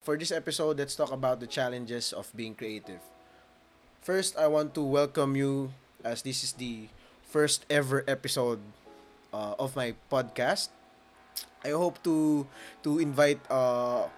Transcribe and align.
For 0.00 0.16
this 0.16 0.32
episode, 0.32 0.80
let's 0.80 0.96
talk 0.96 1.12
about 1.12 1.40
the 1.40 1.46
challenges 1.46 2.16
of 2.16 2.32
being 2.32 2.56
creative. 2.56 3.04
First, 4.00 4.32
I 4.32 4.48
want 4.48 4.72
to 4.74 4.80
welcome 4.80 5.36
you 5.36 5.76
as 6.00 6.24
this 6.24 6.40
is 6.40 6.56
the 6.56 6.88
first 7.28 7.68
ever 7.68 8.00
episode 8.08 8.64
uh, 9.28 9.60
of 9.60 9.76
my 9.76 9.92
podcast. 10.08 10.72
I 11.60 11.76
hope 11.76 12.00
to 12.08 12.48
to 12.80 12.96
invite 12.96 13.44
uh, 13.52 14.08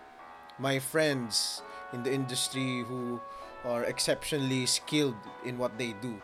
my 0.54 0.78
friends 0.78 1.66
in 1.90 2.06
the 2.06 2.14
industry 2.14 2.86
who 2.86 3.18
are 3.66 3.82
exceptionally 3.82 4.70
skilled 4.70 5.18
in 5.42 5.58
what 5.58 5.82
they 5.82 5.98
do. 5.98 6.14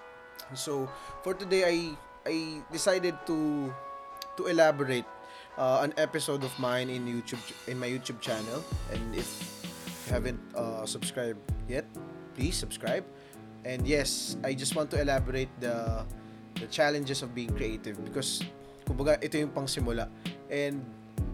So, 0.55 0.87
for 1.27 1.35
today 1.35 1.67
I 1.67 1.77
I 2.23 2.63
decided 2.71 3.19
to 3.27 3.75
to 4.39 4.43
elaborate 4.47 5.18
uh, 5.59 5.83
an 5.83 5.93
episode 5.99 6.47
of 6.47 6.55
mine 6.57 6.89
in 6.89 7.05
YouTube 7.05 7.43
in 7.67 7.77
my 7.77 7.91
YouTube 7.91 8.23
channel. 8.23 8.63
And 8.95 9.03
if 9.13 9.27
you 10.07 10.15
haven't 10.15 10.41
uh, 10.55 10.87
subscribed 10.87 11.43
yet 11.67 11.85
please 12.39 12.57
subscribe. 12.57 13.05
And 13.67 13.85
yes 13.85 14.39
I 14.47 14.55
just 14.55 14.79
want 14.79 14.89
to 14.95 15.03
elaborate 15.03 15.51
the 15.61 16.07
the 16.57 16.71
challenges 16.71 17.21
of 17.21 17.35
being 17.35 17.51
creative 17.53 17.99
because 18.07 18.47
kumbaga 18.87 19.19
ito 19.21 19.37
yung 19.37 19.53
pangsimula. 19.53 20.09
And 20.49 20.81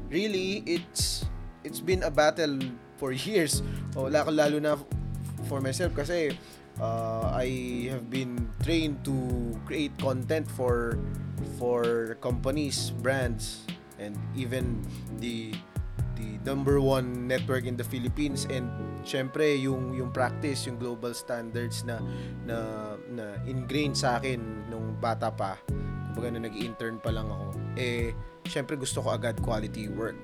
really 0.08 0.64
it's 0.66 1.28
it's 1.62 1.78
been 1.78 2.02
a 2.02 2.10
battle 2.10 2.58
for 2.96 3.12
years. 3.28 3.60
O 3.94 4.08
lalo 4.08 4.32
lalo 4.32 4.56
na 4.58 4.80
for 5.46 5.60
myself 5.60 5.92
kasi 5.92 6.32
uh, 6.80 7.30
I 7.30 7.86
have 7.92 8.08
been 8.08 8.48
trained 8.64 9.04
to 9.04 9.14
create 9.68 9.92
content 10.00 10.48
for 10.56 10.98
for 11.60 12.16
companies, 12.18 12.90
brands, 12.90 13.62
and 13.98 14.16
even 14.34 14.82
the 15.18 15.54
the 16.14 16.38
number 16.46 16.78
one 16.78 17.26
network 17.26 17.66
in 17.66 17.76
the 17.76 17.86
Philippines. 17.86 18.46
And 18.50 18.70
syempre 19.02 19.58
yung 19.58 19.94
yung 19.94 20.10
practice 20.14 20.66
yung 20.66 20.78
global 20.78 21.12
standards 21.12 21.82
na 21.82 22.00
na 22.46 22.56
na 23.10 23.38
ingrained 23.44 23.98
sa 23.98 24.18
akin 24.18 24.70
nung 24.70 24.96
bata 24.98 25.30
pa. 25.30 25.58
Kumbaga 26.14 26.30
nung 26.30 26.46
nag-intern 26.46 27.02
pa 27.02 27.10
lang 27.10 27.26
ako. 27.26 27.46
Eh 27.74 28.14
syempre 28.46 28.78
gusto 28.78 29.02
ko 29.02 29.14
agad 29.14 29.38
quality 29.42 29.90
work. 29.92 30.18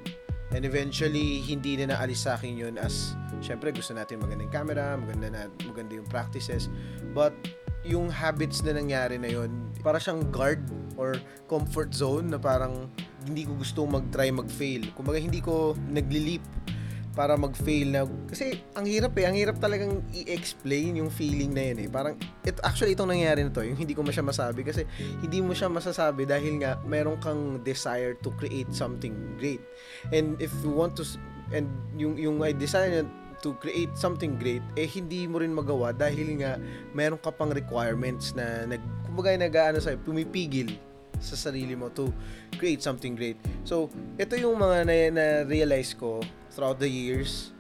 And 0.51 0.67
eventually 0.67 1.43
hindi 1.47 1.79
na 1.79 1.95
naalis 1.95 2.27
sa 2.27 2.34
akin 2.34 2.59
yun 2.59 2.75
as 2.79 3.15
syempre 3.39 3.71
gusto 3.71 3.95
natin 3.95 4.19
magandang 4.19 4.51
camera 4.51 4.99
maganda 4.99 5.31
na 5.31 5.41
maganda 5.67 5.95
yung 5.99 6.09
practices. 6.11 6.67
But 7.15 7.34
yung 7.87 8.12
habits 8.12 8.61
na 8.61 8.77
nangyari 8.77 9.17
na 9.17 9.31
yun 9.31 9.73
para 9.81 9.97
siyang 9.97 10.29
guard 10.29 10.61
or 11.01 11.17
comfort 11.48 11.97
zone 11.97 12.29
na 12.29 12.37
parang 12.37 12.93
hindi 13.25 13.48
ko 13.48 13.56
gusto 13.56 13.89
mag-try 13.89 14.29
mag-fail. 14.29 14.93
Kumbaga 14.93 15.17
hindi 15.17 15.41
ko 15.41 15.73
nagli-leap 15.89 16.45
para 17.11 17.34
mag-fail 17.34 17.91
na 17.91 18.06
kasi 18.31 18.62
ang 18.79 18.87
hirap 18.87 19.19
eh, 19.19 19.27
ang 19.27 19.34
hirap 19.34 19.59
talagang 19.59 19.98
i-explain 20.15 20.95
yung 20.95 21.11
feeling 21.11 21.51
na 21.51 21.73
yun 21.73 21.78
eh. 21.84 21.89
Parang 21.91 22.15
it 22.47 22.56
actually 22.62 22.95
itong 22.95 23.11
nangyari 23.11 23.43
na 23.43 23.51
to, 23.51 23.67
yung 23.67 23.81
hindi 23.81 23.97
ko 23.97 24.05
masya 24.06 24.23
masabi 24.23 24.62
kasi 24.62 24.87
hindi 25.19 25.43
mo 25.43 25.56
siya 25.56 25.67
masasabi 25.67 26.28
dahil 26.28 26.62
nga 26.62 26.78
meron 26.87 27.19
kang 27.19 27.65
desire 27.67 28.15
to 28.23 28.31
create 28.39 28.71
something 28.71 29.17
great. 29.41 29.61
And 30.15 30.39
if 30.39 30.55
you 30.62 30.71
want 30.71 30.95
to 31.03 31.05
and 31.51 31.67
yung 31.98 32.15
yung 32.15 32.39
I 32.47 32.55
desire 32.55 33.03
to 33.41 33.56
create 33.59 33.97
something 33.97 34.37
great 34.37 34.61
eh 34.77 34.84
hindi 34.84 35.25
mo 35.25 35.41
rin 35.41 35.51
magawa 35.51 35.97
dahil 35.97 36.45
nga 36.45 36.61
meron 36.93 37.17
ka 37.19 37.33
pang 37.33 37.48
requirements 37.48 38.37
na 38.37 38.69
nag 38.69 38.84
kumbaga 39.09 39.34
nag-aano 39.34 39.81
sa 39.81 39.97
pumipigil 39.97 40.77
sa 41.21 41.37
sarili 41.37 41.77
mo 41.77 41.93
to 41.93 42.09
create 42.57 42.83
something 42.83 43.15
great. 43.15 43.37
So, 43.63 43.93
ito 44.17 44.35
yung 44.35 44.59
mga 44.59 44.89
na, 44.89 44.95
na 45.13 45.27
realize 45.45 45.93
ko 45.95 46.25
throughout 46.51 46.81
the 46.81 46.91
years 46.91 47.53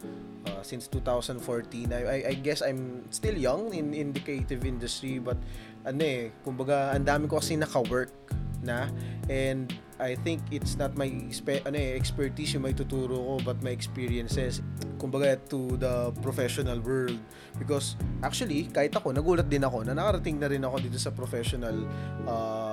uh, 0.48 0.62
since 0.64 0.88
2014. 0.88 1.92
I, 1.92 2.02
I, 2.02 2.18
I 2.28 2.34
guess 2.40 2.62
I'm 2.64 3.04
still 3.12 3.36
young 3.36 3.72
in 3.76 3.92
in 3.94 4.12
the 4.12 4.20
creative 4.20 4.64
industry 4.64 5.20
but 5.20 5.36
ano 5.84 6.02
eh, 6.04 6.32
kumbaga 6.44 6.92
ang 6.92 7.04
dami 7.04 7.24
ko 7.28 7.40
kasi 7.40 7.56
naka-work 7.56 8.12
na 8.60 8.92
and 9.32 9.72
I 9.96 10.16
think 10.20 10.44
it's 10.52 10.76
not 10.76 10.96
my 10.96 11.08
spe- 11.32 11.64
ano 11.64 11.76
eh, 11.76 11.96
expertise 11.96 12.56
yung 12.56 12.68
may 12.68 12.76
tuturo 12.76 13.16
ko 13.16 13.34
but 13.40 13.60
my 13.64 13.72
experiences 13.72 14.60
kumbaga 15.00 15.40
to 15.48 15.80
the 15.80 16.12
professional 16.20 16.76
world 16.84 17.16
because 17.56 17.96
actually 18.20 18.68
kahit 18.68 18.92
ako 18.92 19.16
nagulat 19.16 19.48
din 19.48 19.64
ako 19.64 19.84
na 19.88 19.96
nakarating 19.96 20.36
na 20.36 20.48
rin 20.52 20.60
ako 20.60 20.76
dito 20.84 21.00
sa 21.00 21.08
professional 21.12 21.88
uh, 22.28 22.69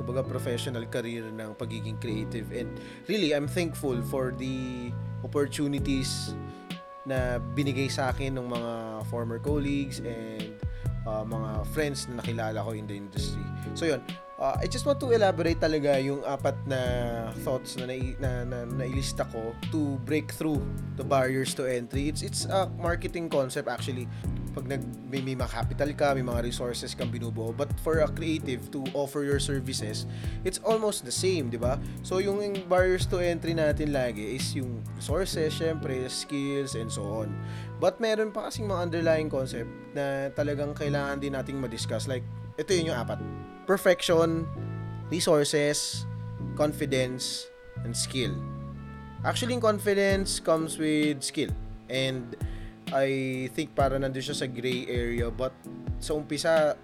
kumbaga 0.00 0.24
professional 0.24 0.88
career 0.88 1.28
ng 1.28 1.52
pagiging 1.60 2.00
creative 2.00 2.48
and 2.56 2.80
really 3.04 3.36
I'm 3.36 3.44
thankful 3.44 4.00
for 4.08 4.32
the 4.32 4.88
opportunities 5.20 6.32
na 7.04 7.36
binigay 7.36 7.92
sa 7.92 8.08
akin 8.08 8.40
ng 8.40 8.48
mga 8.48 8.72
former 9.12 9.36
colleagues 9.36 10.00
and 10.00 10.56
uh, 11.04 11.24
mga 11.24 11.68
friends 11.76 12.08
na 12.08 12.24
nakilala 12.24 12.64
ko 12.64 12.72
in 12.72 12.88
the 12.88 12.96
industry. 12.96 13.44
So 13.76 13.84
yun, 13.84 14.00
uh, 14.40 14.56
I 14.56 14.66
just 14.66 14.88
want 14.88 14.98
to 15.04 15.12
elaborate 15.12 15.60
talaga 15.60 16.00
yung 16.00 16.24
apat 16.24 16.56
na 16.64 16.80
thoughts 17.44 17.76
na, 17.76 17.84
na, 17.86 18.30
na, 18.48 18.58
nailista 18.64 19.28
ko 19.28 19.52
to 19.68 20.00
break 20.08 20.32
through 20.32 20.64
the 20.96 21.04
barriers 21.04 21.52
to 21.60 21.68
entry. 21.68 22.08
It's 22.08 22.24
it's 22.24 22.48
a 22.48 22.72
marketing 22.80 23.28
concept 23.28 23.68
actually. 23.68 24.08
Pag 24.50 24.66
nag, 24.66 24.82
may, 25.06 25.22
may 25.22 25.38
mga 25.38 25.46
capital 25.46 25.90
ka, 25.94 26.10
may 26.10 26.26
mga 26.26 26.42
resources 26.42 26.90
kang 26.98 27.06
binubuo. 27.06 27.54
But 27.54 27.70
for 27.86 28.02
a 28.02 28.10
creative 28.10 28.66
to 28.74 28.82
offer 28.98 29.22
your 29.22 29.38
services, 29.38 30.10
it's 30.42 30.58
almost 30.66 31.06
the 31.06 31.14
same, 31.14 31.54
di 31.54 31.60
ba? 31.60 31.78
So 32.02 32.18
yung, 32.18 32.42
yung 32.42 32.66
barriers 32.66 33.06
to 33.14 33.22
entry 33.22 33.54
natin 33.54 33.94
lagi 33.94 34.34
is 34.34 34.50
yung 34.58 34.82
resources, 34.98 35.54
syempre, 35.54 36.02
skills, 36.10 36.74
and 36.74 36.90
so 36.90 37.22
on. 37.22 37.30
But 37.78 38.02
meron 38.02 38.34
pa 38.34 38.50
kasing 38.50 38.66
mga 38.66 38.90
underlying 38.90 39.30
concept 39.30 39.70
na 39.94 40.34
talagang 40.34 40.74
kailangan 40.74 41.22
din 41.22 41.38
nating 41.38 41.54
ma-discuss. 41.62 42.10
Like, 42.10 42.26
ito 42.58 42.74
yun 42.74 42.90
yung 42.90 42.98
apat. 42.98 43.22
Perfection, 43.70 44.50
resources, 45.14 46.02
confidence, 46.58 47.46
and 47.86 47.94
skill. 47.94 48.34
Actually, 49.22 49.62
confidence 49.62 50.42
comes 50.42 50.74
with 50.74 51.22
skill. 51.22 51.54
And 51.86 52.34
I 52.90 53.46
think 53.54 53.78
para 53.78 53.94
nandun 53.94 54.26
siya 54.26 54.34
sa 54.34 54.50
gray 54.50 54.90
area. 54.90 55.30
But 55.30 55.54
sa 56.02 56.18
umpisa, 56.18 56.74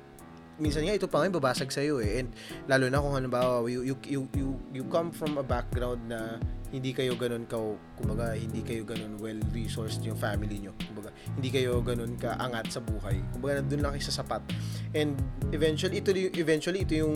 minsan 0.56 0.84
nga 0.84 0.96
ito 0.96 1.08
pa 1.08 1.20
nga 1.22 1.32
babasag 1.32 1.68
sa'yo 1.68 2.00
eh. 2.00 2.24
And 2.24 2.32
lalo 2.68 2.88
na 2.88 3.00
kung 3.00 3.14
halimbawa, 3.16 3.64
you, 3.68 3.82
you, 3.84 3.96
you, 4.08 4.20
you, 4.32 4.48
you 4.72 4.84
come 4.88 5.12
from 5.12 5.36
a 5.36 5.44
background 5.44 6.08
na 6.08 6.40
hindi 6.74 6.90
kayo 6.90 7.14
ganun 7.14 7.46
ka 7.46 7.56
kumbaga 7.94 8.34
hindi 8.34 8.60
kayo 8.60 8.82
ganun 8.82 9.16
well 9.22 9.38
resourced 9.54 10.02
yung 10.02 10.18
family 10.18 10.58
nyo. 10.60 10.74
Kumbaga 10.82 11.14
hindi 11.38 11.48
kayo 11.48 11.78
ganun 11.80 12.18
ka 12.18 12.34
angat 12.36 12.74
sa 12.74 12.80
buhay. 12.82 13.22
Kumbaga 13.32 13.62
nandun 13.62 13.80
lang 13.86 13.92
kayo 13.94 14.04
sa 14.04 14.20
sapat. 14.20 14.42
And 14.92 15.14
eventually 15.54 16.02
ito 16.02 16.10
eventually 16.34 16.82
ito 16.82 16.98
yung 16.98 17.14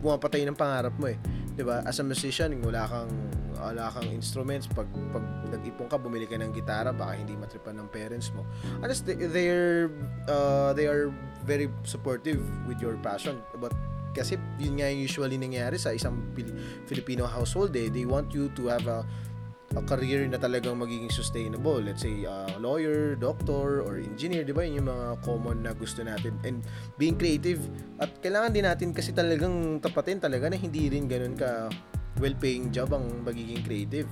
bumapatay 0.00 0.48
ng 0.48 0.56
pangarap 0.56 0.96
mo 0.96 1.12
eh 1.12 1.18
'di 1.60 1.68
ba 1.68 1.84
as 1.84 2.00
a 2.00 2.04
musician 2.04 2.56
wala 2.64 2.88
kang 2.88 3.12
wala 3.60 3.92
kang 3.92 4.08
instruments. 4.08 4.64
Pag 4.64 4.88
pag 5.12 5.20
nag-ipon 5.52 5.92
ka 5.92 6.00
bumili 6.00 6.24
ka 6.24 6.40
ng 6.40 6.56
gitara 6.56 6.88
baka 6.96 7.20
hindi 7.20 7.36
matripan 7.36 7.76
ng 7.76 7.92
parents 7.92 8.32
mo. 8.32 8.48
Unless 8.80 9.04
they, 9.04 9.20
they're 9.28 9.92
uh, 10.24 10.72
they 10.72 10.88
are 10.88 11.12
very 11.44 11.68
supportive 11.84 12.40
with 12.64 12.80
your 12.80 12.96
passion. 13.04 13.44
But 13.60 13.76
kasi 14.16 14.40
yun 14.56 14.80
nga 14.80 14.88
yung 14.88 15.04
usually 15.04 15.36
nangyayari 15.36 15.76
sa 15.76 15.92
isang 15.92 16.16
Filipino 16.88 17.28
household 17.28 17.76
eh. 17.76 17.92
They 17.92 18.08
want 18.08 18.32
you 18.32 18.48
to 18.56 18.72
have 18.72 18.88
a 18.88 19.04
a 19.78 19.82
career 19.86 20.26
na 20.26 20.34
talagang 20.34 20.82
magiging 20.82 21.14
sustainable. 21.14 21.78
Let's 21.78 22.02
say, 22.02 22.26
uh, 22.26 22.58
lawyer, 22.58 23.14
doctor, 23.14 23.86
or 23.86 24.02
engineer, 24.02 24.42
di 24.42 24.50
ba? 24.50 24.66
Yun 24.66 24.82
yung 24.82 24.90
mga 24.90 25.06
common 25.22 25.62
na 25.62 25.70
gusto 25.70 26.02
natin. 26.02 26.34
And 26.42 26.66
being 26.98 27.14
creative, 27.14 27.62
at 28.02 28.10
kailangan 28.18 28.50
din 28.50 28.66
natin 28.66 28.90
kasi 28.90 29.14
talagang 29.14 29.78
tapatin 29.78 30.18
talaga 30.18 30.50
na 30.50 30.58
hindi 30.58 30.90
rin 30.90 31.06
ganun 31.06 31.38
ka 31.38 31.70
well-paying 32.18 32.74
job 32.74 32.90
ang 32.90 33.22
magiging 33.22 33.62
creative. 33.62 34.10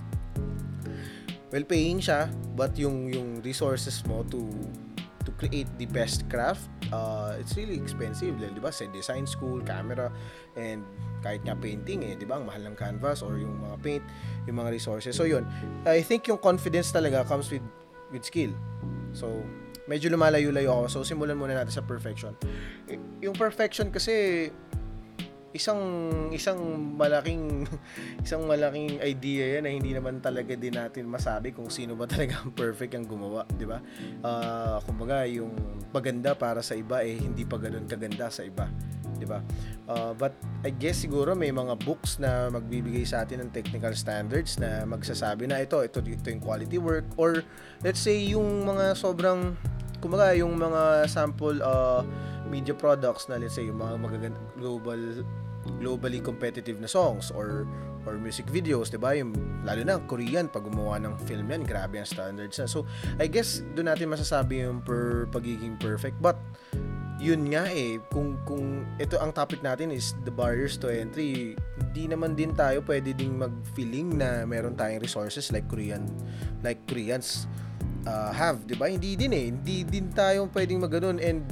Well-paying 1.51 1.99
siya, 2.07 2.31
but 2.55 2.79
yung 2.79 3.11
yung 3.11 3.43
resources 3.43 3.99
mo 4.07 4.23
to 4.31 4.47
to 5.29 5.37
create 5.37 5.69
the 5.77 5.85
best 5.93 6.25
craft, 6.33 6.65
uh, 6.89 7.37
it's 7.37 7.53
really 7.53 7.77
expensive. 7.77 8.41
Di 8.41 8.49
ba? 8.57 8.73
Sa 8.73 8.89
design 8.89 9.29
school, 9.29 9.61
camera, 9.61 10.09
and 10.57 10.81
kahit 11.21 11.45
nga 11.45 11.53
painting 11.53 12.01
eh, 12.09 12.17
di 12.17 12.25
ba? 12.25 12.41
Ang 12.41 12.49
mahal 12.49 12.65
ng 12.65 12.77
canvas 12.81 13.21
or 13.21 13.37
yung 13.37 13.61
mga 13.61 13.77
paint, 13.85 14.05
yung 14.49 14.57
mga 14.57 14.73
resources. 14.73 15.13
So 15.13 15.29
yun, 15.29 15.45
I 15.85 16.01
think 16.01 16.25
yung 16.33 16.41
confidence 16.41 16.89
talaga 16.89 17.29
comes 17.29 17.53
with 17.53 17.65
with 18.09 18.25
skill. 18.25 18.57
So, 19.13 19.45
medyo 19.85 20.09
lumalayo-layo 20.09 20.85
ako. 20.85 20.85
So, 20.89 20.99
simulan 21.05 21.37
muna 21.37 21.57
natin 21.57 21.73
sa 21.73 21.85
perfection. 21.85 22.33
Yung 23.21 23.37
perfection 23.37 23.93
kasi 23.93 24.49
isang 25.57 25.81
isang 26.29 26.61
malaking 26.97 27.65
isang 28.25 28.45
malaking 28.45 29.01
idea 29.01 29.59
yan 29.59 29.65
na 29.65 29.73
hindi 29.73 29.97
naman 29.97 30.21
talaga 30.21 30.53
din 30.53 30.77
natin 30.77 31.09
masabi 31.09 31.57
kung 31.57 31.73
sino 31.73 31.97
ba 31.97 32.05
talaga 32.13 32.45
ang 32.45 32.53
perfect 32.53 32.93
ang 32.93 33.09
gumawa, 33.09 33.49
'di 33.57 33.65
ba? 33.65 33.81
Uh, 34.21 34.77
kumbaga 34.85 35.25
yung 35.25 35.53
paganda 35.89 36.37
para 36.37 36.61
sa 36.61 36.77
iba 36.77 37.01
eh 37.01 37.17
hindi 37.17 37.49
pa 37.49 37.57
ganoon 37.57 37.89
kaganda 37.89 38.29
sa 38.29 38.45
iba. 38.45 38.69
di 39.19 39.27
ba? 39.27 39.43
Uh, 39.91 40.15
but 40.15 40.31
I 40.63 40.71
guess 40.71 41.03
siguro 41.03 41.35
may 41.35 41.51
mga 41.51 41.75
books 41.83 42.23
na 42.23 42.47
magbibigay 42.55 43.03
sa 43.03 43.27
atin 43.27 43.43
ng 43.43 43.51
technical 43.51 43.91
standards 43.99 44.63
na 44.63 44.87
magsasabi 44.87 45.51
na 45.51 45.59
ito, 45.59 45.83
ito, 45.83 45.99
ito 45.99 46.29
yung 46.31 46.39
quality 46.39 46.79
work 46.79 47.19
or 47.19 47.43
let's 47.83 47.99
say 47.99 48.15
yung 48.15 48.63
mga 48.63 48.95
sobrang 48.95 49.59
kumaga 49.99 50.31
yung 50.39 50.55
mga 50.55 51.11
sample 51.11 51.59
uh, 51.59 52.07
media 52.49 52.73
products 52.75 53.29
na 53.29 53.37
let's 53.37 53.55
say 53.55 53.69
yung 53.69 53.79
mga 53.79 53.95
magaganda 54.01 54.41
global 54.57 55.23
globally 55.79 56.19
competitive 56.23 56.81
na 56.81 56.89
songs 56.89 57.29
or 57.31 57.69
or 58.09 58.17
music 58.17 58.49
videos, 58.49 58.89
'di 58.89 58.97
ba? 58.97 59.13
Yung 59.13 59.37
lalo 59.69 59.85
na 59.85 60.01
Korean 60.09 60.49
pag 60.49 60.65
gumawa 60.65 60.97
ng 60.97 61.21
film 61.29 61.53
yan, 61.53 61.63
grabe 61.69 62.01
ang 62.01 62.09
standards 62.09 62.57
na. 62.57 62.65
So, 62.65 62.89
I 63.21 63.29
guess 63.29 63.61
doon 63.77 63.93
natin 63.93 64.09
masasabi 64.09 64.65
yung 64.65 64.81
per 64.81 65.29
pagiging 65.29 65.77
perfect. 65.77 66.17
But 66.25 66.41
yun 67.19 67.51
nga 67.51 67.67
eh, 67.69 67.99
kung 68.15 68.39
kung 68.47 68.87
ito 68.97 69.19
ang 69.19 69.35
topic 69.35 69.61
natin 69.61 69.91
is 69.91 70.15
the 70.23 70.31
barriers 70.31 70.79
to 70.79 70.87
entry, 70.89 71.59
hindi 71.77 72.05
naman 72.07 72.39
din 72.39 72.55
tayo 72.55 72.81
pwede 72.87 73.11
ding 73.13 73.37
mag-feeling 73.37 74.23
na 74.23 74.47
meron 74.47 74.79
tayong 74.79 75.03
resources 75.03 75.51
like 75.51 75.67
Korean 75.67 76.07
like 76.63 76.79
Koreans 76.87 77.51
uh, 78.07 78.31
have, 78.31 78.65
'di 78.65 78.79
ba? 78.79 78.87
Hindi 78.87 79.19
din 79.19 79.35
eh, 79.35 79.47
hindi 79.51 79.83
din 79.83 80.15
tayo 80.15 80.47
pwedeng 80.55 80.81
maganoon 80.81 81.19
and 81.19 81.43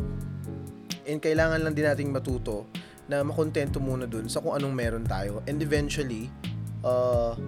and 1.07 1.23
kailangan 1.23 1.63
lang 1.63 1.73
din 1.73 1.87
nating 1.87 2.11
matuto 2.11 2.67
na 3.07 3.23
makontento 3.23 3.79
muna 3.79 4.05
dun 4.05 4.27
sa 4.27 4.43
kung 4.43 4.59
anong 4.59 4.75
meron 4.75 5.07
tayo 5.07 5.39
and 5.47 5.63
eventually 5.63 6.27
uh, 6.83 7.39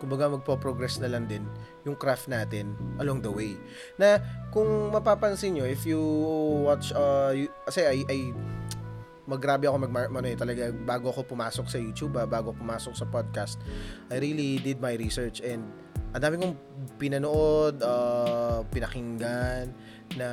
kumbaga 0.00 0.32
magpo-progress 0.32 0.96
na 1.04 1.12
lang 1.12 1.28
din 1.28 1.44
yung 1.84 1.92
craft 1.92 2.32
natin 2.32 2.72
along 2.96 3.20
the 3.20 3.28
way. 3.28 3.52
Na 4.00 4.16
kung 4.48 4.88
mapapansin 4.88 5.60
nyo, 5.60 5.68
if 5.68 5.84
you 5.84 6.00
watch, 6.64 6.92
uh, 6.96 7.36
you, 7.36 7.52
kasi 7.68 7.84
I, 7.84 7.98
I 8.08 8.18
maggrabe 9.28 9.68
ako 9.68 9.76
mag 9.86 9.92
ano 10.10 10.26
eh, 10.26 10.34
talaga 10.34 10.72
bago 10.72 11.12
ako 11.12 11.36
pumasok 11.36 11.66
sa 11.68 11.78
YouTube, 11.78 12.16
ah, 12.16 12.26
bago 12.26 12.56
pumasok 12.56 12.96
sa 12.96 13.06
podcast, 13.06 13.60
I 14.08 14.18
really 14.18 14.58
did 14.58 14.80
my 14.80 14.96
research 14.96 15.44
and 15.44 15.62
ang 16.10 16.22
dami 16.24 16.34
kong 16.42 16.56
pinanood, 16.98 17.78
uh, 17.84 18.66
pinakinggan 18.74 19.70
na 20.18 20.28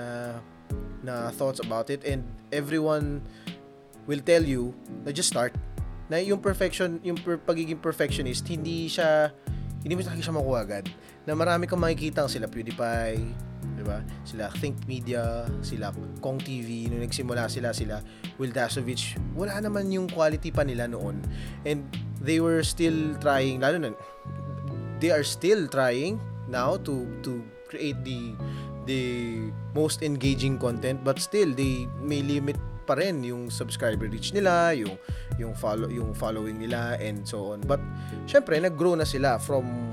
na 1.03 1.31
thoughts 1.35 1.63
about 1.63 1.87
it 1.89 2.03
and 2.03 2.25
everyone 2.51 3.23
will 4.07 4.21
tell 4.23 4.43
you 4.43 4.71
na 5.03 5.11
just 5.11 5.31
start 5.31 5.55
na 6.07 6.19
yung 6.19 6.39
perfection 6.39 6.99
yung 7.03 7.19
per, 7.19 7.35
pagiging 7.39 7.79
perfectionist 7.79 8.47
hindi 8.47 8.87
siya 8.87 9.31
hindi 9.83 9.93
mo 9.93 10.01
talaga 10.03 10.23
siya 10.23 10.35
makuha 10.35 10.59
agad 10.63 10.85
na 11.27 11.35
marami 11.35 11.67
kang 11.67 11.83
makikita 11.83 12.23
sila 12.31 12.47
PewDiePie, 12.47 13.19
di 13.75 13.83
ba? 13.83 13.99
Sila 14.23 14.47
Think 14.63 14.87
Media, 14.87 15.43
sila 15.59 15.91
Kong 16.23 16.39
TV, 16.39 16.87
nung 16.87 17.03
nagsimula 17.03 17.51
sila, 17.51 17.75
sila 17.75 17.99
Will 18.39 18.55
Dasovich, 18.55 19.19
wala 19.35 19.59
naman 19.59 19.91
yung 19.91 20.07
quality 20.07 20.55
pa 20.55 20.63
nila 20.63 20.87
noon. 20.87 21.19
And 21.67 21.83
they 22.23 22.39
were 22.39 22.63
still 22.63 23.19
trying, 23.19 23.59
lalo 23.59 23.75
na, 23.75 23.91
they 25.03 25.11
are 25.11 25.27
still 25.27 25.67
trying 25.67 26.17
now 26.47 26.79
to 26.87 27.03
to 27.27 27.43
create 27.67 27.99
the 28.07 28.31
the 28.87 29.03
most 29.75 30.01
engaging 30.01 30.55
content 30.55 31.03
but 31.03 31.19
still 31.19 31.51
they 31.51 31.85
may 31.99 32.23
limit 32.23 32.55
pa 32.87 32.95
rin 32.95 33.19
yung 33.19 33.51
subscriber 33.51 34.07
reach 34.07 34.31
nila, 34.31 34.71
yung 34.71 34.95
yung 35.35 35.51
follow 35.51 35.91
yung 35.91 36.15
following 36.15 36.55
nila 36.55 36.95
and 37.03 37.27
so 37.27 37.51
on. 37.51 37.59
But 37.59 37.83
syempre 38.23 38.55
nag-grow 38.63 38.95
na 38.95 39.03
sila 39.03 39.35
from 39.43 39.91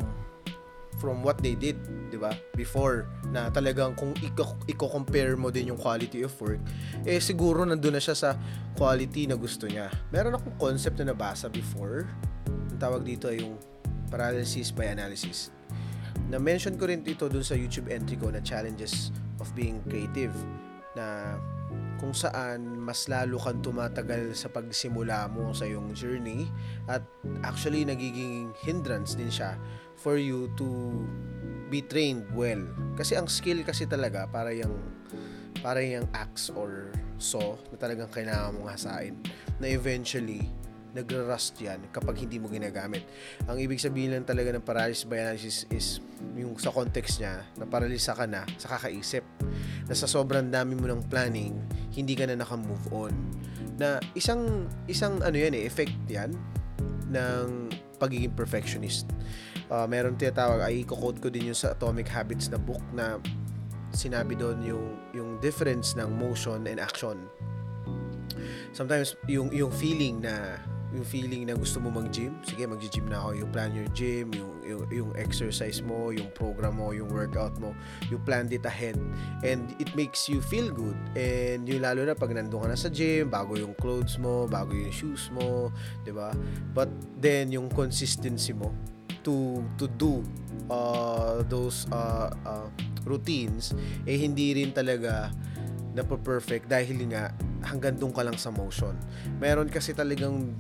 from 1.03 1.27
what 1.27 1.43
they 1.43 1.59
did, 1.59 1.77
'di 2.09 2.19
ba? 2.23 2.31
Before 2.55 3.11
na 3.35 3.51
talagang 3.51 3.99
kung 3.99 4.15
i-compare 4.71 5.35
mo 5.35 5.51
din 5.51 5.75
yung 5.75 5.81
quality 5.83 6.23
of 6.23 6.33
work, 6.39 6.63
eh 7.03 7.19
siguro 7.19 7.67
nandoon 7.67 7.99
na 7.99 8.03
siya 8.03 8.15
sa 8.15 8.31
quality 8.79 9.27
na 9.27 9.35
gusto 9.35 9.67
niya. 9.67 9.91
Meron 10.15 10.39
akong 10.39 10.55
concept 10.57 11.03
na 11.03 11.11
nabasa 11.11 11.51
before. 11.51 12.07
Ang 12.47 12.79
tawag 12.79 13.03
dito 13.03 13.27
ay 13.27 13.43
yung 13.43 13.59
paralysis 14.09 14.71
by 14.71 14.95
analysis. 14.95 15.54
Na 16.33 16.41
mention 16.41 16.77
ko 16.81 16.89
rin 16.89 17.05
dito 17.05 17.29
dun 17.29 17.45
sa 17.45 17.57
YouTube 17.57 17.93
entry 17.93 18.17
ko 18.17 18.33
na 18.33 18.41
challenges 18.41 19.13
of 19.43 19.51
being 19.53 19.83
creative 19.89 20.33
na 20.95 21.37
kung 21.99 22.15
saan 22.15 22.79
mas 22.81 23.07
lalo 23.09 23.39
kang 23.39 23.63
tumatagal 23.63 24.35
sa 24.37 24.51
pagsimula 24.51 25.31
mo 25.31 25.55
sa 25.57 25.67
iyong 25.67 25.95
journey 25.95 26.47
at 26.91 27.03
actually 27.47 27.87
nagiging 27.87 28.53
hindrance 28.63 29.17
din 29.17 29.31
siya 29.31 29.57
for 29.99 30.19
you 30.19 30.51
to 30.59 31.01
be 31.73 31.81
trained 31.83 32.27
well. 32.35 32.61
Kasi 32.95 33.17
ang 33.19 33.27
skill 33.27 33.63
kasi 33.65 33.89
talaga 33.89 34.29
para 34.29 34.53
yung 34.53 34.75
para 35.65 35.81
yung 35.81 36.05
axe 36.13 36.53
or 36.53 36.93
saw 37.17 37.57
na 37.73 37.77
talagang 37.81 38.11
kailangan 38.13 38.53
mong 38.59 38.69
hasain 38.75 39.15
na 39.57 39.71
eventually 39.71 40.51
nagre-rust 40.95 41.59
yan 41.59 41.83
kapag 41.91 42.23
hindi 42.23 42.39
mo 42.39 42.47
ginagamit. 42.47 43.05
Ang 43.51 43.59
ibig 43.59 43.83
sabihin 43.83 44.15
lang 44.15 44.25
talaga 44.25 44.55
ng 44.55 44.65
paralysis 44.65 45.05
by 45.05 45.19
analysis 45.21 45.57
is 45.75 45.87
yung 46.39 46.55
sa 46.57 46.71
context 46.71 47.19
niya, 47.19 47.43
na 47.59 47.67
paralisa 47.67 48.15
ka 48.15 48.25
na 48.25 48.47
sa 48.57 48.79
kakaisip. 48.79 49.27
Na 49.85 49.95
sa 49.99 50.07
sobrang 50.07 50.49
dami 50.49 50.79
mo 50.79 50.87
ng 50.89 51.11
planning, 51.11 51.59
hindi 51.93 52.15
ka 52.15 52.31
na 52.31 52.39
naka-move 52.39 52.87
on. 52.95 53.13
Na 53.77 53.99
isang 54.15 54.71
isang 54.87 55.19
ano 55.21 55.35
yan 55.35 55.53
eh, 55.53 55.67
effect 55.67 55.95
yan 56.07 56.33
ng 57.11 57.69
pagiging 57.99 58.33
perfectionist 58.33 59.11
uh, 59.71 59.87
meron 59.89 60.19
tinatawag 60.19 60.61
ay 60.65 60.85
i-quote 60.85 61.21
ko 61.21 61.29
din 61.31 61.53
yung 61.53 61.59
sa 61.59 61.73
Atomic 61.73 62.09
Habits 62.11 62.51
na 62.53 62.59
book 62.59 62.83
na 62.93 63.21
sinabi 63.95 64.35
doon 64.35 64.59
yung 64.67 64.87
yung 65.15 65.31
difference 65.39 65.95
ng 65.95 66.11
motion 66.11 66.67
and 66.67 66.83
action. 66.83 67.31
Sometimes 68.75 69.15
yung 69.31 69.55
yung 69.55 69.71
feeling 69.71 70.19
na 70.19 70.59
yung 70.95 71.03
feeling 71.03 71.51
na 71.51 71.59
gusto 71.59 71.83
mo 71.83 71.91
mag-gym, 71.91 72.39
sige 72.47 72.65
mag-gym 72.71 73.11
na 73.11 73.19
ako, 73.19 73.31
you 73.43 73.47
plan 73.51 73.75
your 73.75 73.91
gym, 73.91 74.31
yung, 74.31 74.55
yung, 74.63 74.83
yung 74.95 75.11
exercise 75.19 75.83
mo, 75.83 76.15
yung 76.15 76.31
program 76.33 76.79
mo, 76.79 76.95
yung 76.95 77.11
workout 77.11 77.59
mo, 77.59 77.75
you 78.07 78.17
plan 78.23 78.47
it 78.55 78.63
ahead 78.63 78.95
and 79.43 79.75
it 79.83 79.91
makes 79.99 80.31
you 80.31 80.39
feel 80.39 80.71
good 80.71 80.97
and 81.19 81.67
yung 81.67 81.83
lalo 81.83 82.07
na 82.07 82.15
pag 82.15 82.31
nandun 82.31 82.63
ka 82.63 82.69
na 82.71 82.79
sa 82.79 82.87
gym, 82.89 83.27
bago 83.27 83.59
yung 83.59 83.75
clothes 83.83 84.17
mo, 84.23 84.47
bago 84.47 84.71
yung 84.71 84.95
shoes 84.95 85.29
mo, 85.35 85.75
'di 86.07 86.15
ba? 86.15 86.31
But 86.71 86.89
then 87.19 87.51
yung 87.51 87.67
consistency 87.75 88.55
mo, 88.55 88.71
to 89.25 89.65
to 89.81 89.89
do 89.97 90.21
uh, 90.69 91.43
those 91.49 91.89
uh, 91.91 92.31
uh, 92.45 92.69
routines 93.09 93.73
eh 94.05 94.21
hindi 94.21 94.53
rin 94.53 94.71
talaga 94.71 95.33
na 95.97 96.05
perfect 96.05 96.69
dahil 96.69 97.09
nga 97.09 97.33
hanggang 97.65 97.97
doon 97.97 98.13
ka 98.13 98.23
lang 98.27 98.37
sa 98.37 98.53
motion. 98.53 98.93
Meron 99.41 99.71
kasi 99.73 99.97
talagang 99.97 100.53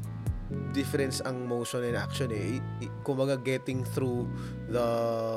difference 0.72 1.20
ang 1.22 1.46
motion 1.46 1.84
and 1.84 1.98
action 1.98 2.30
eh. 2.30 2.58
Kumaga 3.06 3.38
getting 3.38 3.84
through 3.84 4.26
the 4.70 4.86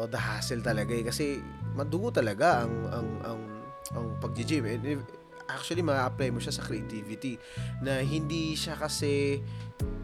the 0.09 0.19
hassle 0.19 0.61
talaga 0.61 0.93
eh 0.93 1.03
kasi 1.05 1.41
madugo 1.77 2.09
talaga 2.09 2.65
ang 2.65 2.73
ang 2.89 3.09
ang 3.25 3.41
ang 3.93 4.05
pag-gym. 4.19 4.65
Eh, 4.67 4.77
actually 5.47 5.83
ma-apply 5.83 6.31
mo 6.31 6.39
siya 6.39 6.55
sa 6.55 6.63
creativity 6.63 7.39
na 7.83 8.03
hindi 8.03 8.53
siya 8.53 8.75
kasi 8.75 9.39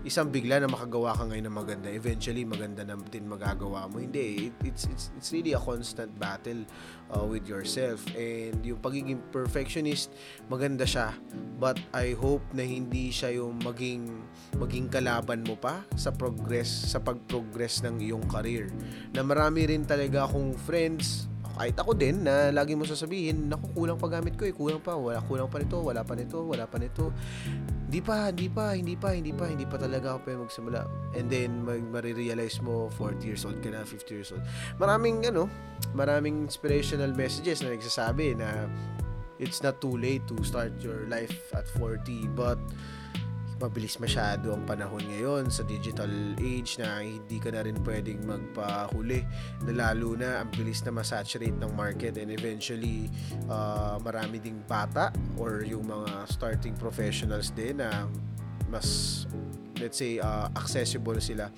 isang 0.03 0.27
bigla 0.27 0.59
na 0.59 0.67
makagawa 0.67 1.15
ka 1.15 1.23
ngayon 1.31 1.47
ng 1.47 1.55
maganda. 1.55 1.87
Eventually 1.87 2.43
maganda 2.43 2.83
na 2.83 2.99
din 3.07 3.23
magagawa 3.23 3.87
mo. 3.87 4.03
Hindi 4.03 4.51
it's 4.67 4.83
it's 4.91 5.15
it's 5.15 5.29
really 5.31 5.55
a 5.55 5.61
constant 5.61 6.11
battle 6.19 6.67
uh, 7.15 7.23
with 7.23 7.47
yourself. 7.47 8.03
And 8.11 8.59
yung 8.67 8.83
pagiging 8.83 9.23
perfectionist 9.31 10.11
maganda 10.51 10.83
siya. 10.83 11.15
But 11.55 11.79
I 11.95 12.19
hope 12.19 12.43
na 12.51 12.67
hindi 12.67 13.15
siya 13.15 13.39
yung 13.39 13.63
maging 13.63 14.11
maging 14.59 14.91
kalaban 14.91 15.47
mo 15.47 15.55
pa 15.55 15.87
sa 15.95 16.11
progress 16.11 16.67
sa 16.67 16.99
pag-progress 16.99 17.79
ng 17.87 18.03
iyong 18.03 18.27
career. 18.27 18.67
Na 19.15 19.23
marami 19.23 19.71
rin 19.71 19.87
talaga 19.87 20.27
akong 20.27 20.59
friends 20.67 21.31
kahit 21.53 21.77
ako 21.77 21.93
din 21.93 22.25
na 22.25 22.49
lagi 22.49 22.73
mo 22.73 22.81
sasabihin, 22.81 23.45
naku, 23.45 23.69
kulang 23.77 24.01
pa 24.01 24.09
gamit 24.09 24.33
ko 24.33 24.43
eh, 24.49 24.53
kulang 24.53 24.81
pa, 24.81 24.97
wala, 24.97 25.21
kulang 25.21 25.45
pa 25.45 25.61
nito, 25.61 25.77
wala 25.77 26.01
pa 26.01 26.17
nito, 26.17 26.41
wala 26.41 26.65
pa 26.65 26.77
nito. 26.81 27.13
Hindi 27.85 28.01
pa, 28.01 28.33
hindi 28.33 28.47
pa, 28.49 28.65
hindi 28.73 28.95
pa, 28.97 29.09
hindi 29.13 29.31
pa, 29.31 29.45
hindi 29.45 29.65
pa 29.69 29.77
talaga 29.77 30.17
ako 30.17 30.19
pwede 30.25 30.39
magsimula. 30.49 30.81
And 31.13 31.29
then, 31.29 31.61
mag, 31.61 31.85
marirealize 31.93 32.57
mo, 32.65 32.89
40 32.97 33.21
years 33.21 33.45
old 33.45 33.61
ka 33.61 33.69
na, 33.69 33.85
50 33.85 34.09
years 34.09 34.33
old. 34.33 34.41
Maraming, 34.81 35.29
ano, 35.29 35.45
maraming 35.93 36.41
inspirational 36.41 37.13
messages 37.13 37.61
na 37.61 37.69
nagsasabi 37.69 38.33
na 38.33 38.65
it's 39.37 39.61
not 39.61 39.77
too 39.77 39.93
late 39.93 40.25
to 40.25 40.41
start 40.41 40.73
your 40.81 41.05
life 41.05 41.37
at 41.53 41.69
40, 41.77 42.33
but 42.33 42.57
mabilis 43.61 43.99
masyado 44.01 44.53
ang 44.53 44.63
panahon 44.65 45.01
ngayon 45.03 45.49
sa 45.49 45.61
digital 45.65 46.09
age 46.39 46.77
na 46.81 47.03
hindi 47.03 47.37
ka 47.37 47.53
na 47.53 47.61
rin 47.65 47.77
pwedeng 47.85 48.21
magpahuli 48.25 49.21
na 49.67 49.71
lalo 49.73 50.17
na 50.17 50.41
ang 50.41 50.49
bilis 50.53 50.81
na 50.85 50.91
masaturate 50.93 51.55
ng 51.55 51.71
market 51.77 52.17
and 52.17 52.33
eventually 52.33 53.09
uh, 53.51 53.97
marami 54.01 54.41
ding 54.41 54.61
bata 54.65 55.13
or 55.37 55.61
yung 55.61 55.85
mga 55.85 56.25
starting 56.29 56.73
professionals 56.77 57.53
din 57.53 57.81
na 57.81 58.09
mas 58.73 59.23
let's 59.77 59.99
say 60.01 60.17
uh, 60.17 60.49
accessible 60.57 61.17
sila 61.21 61.49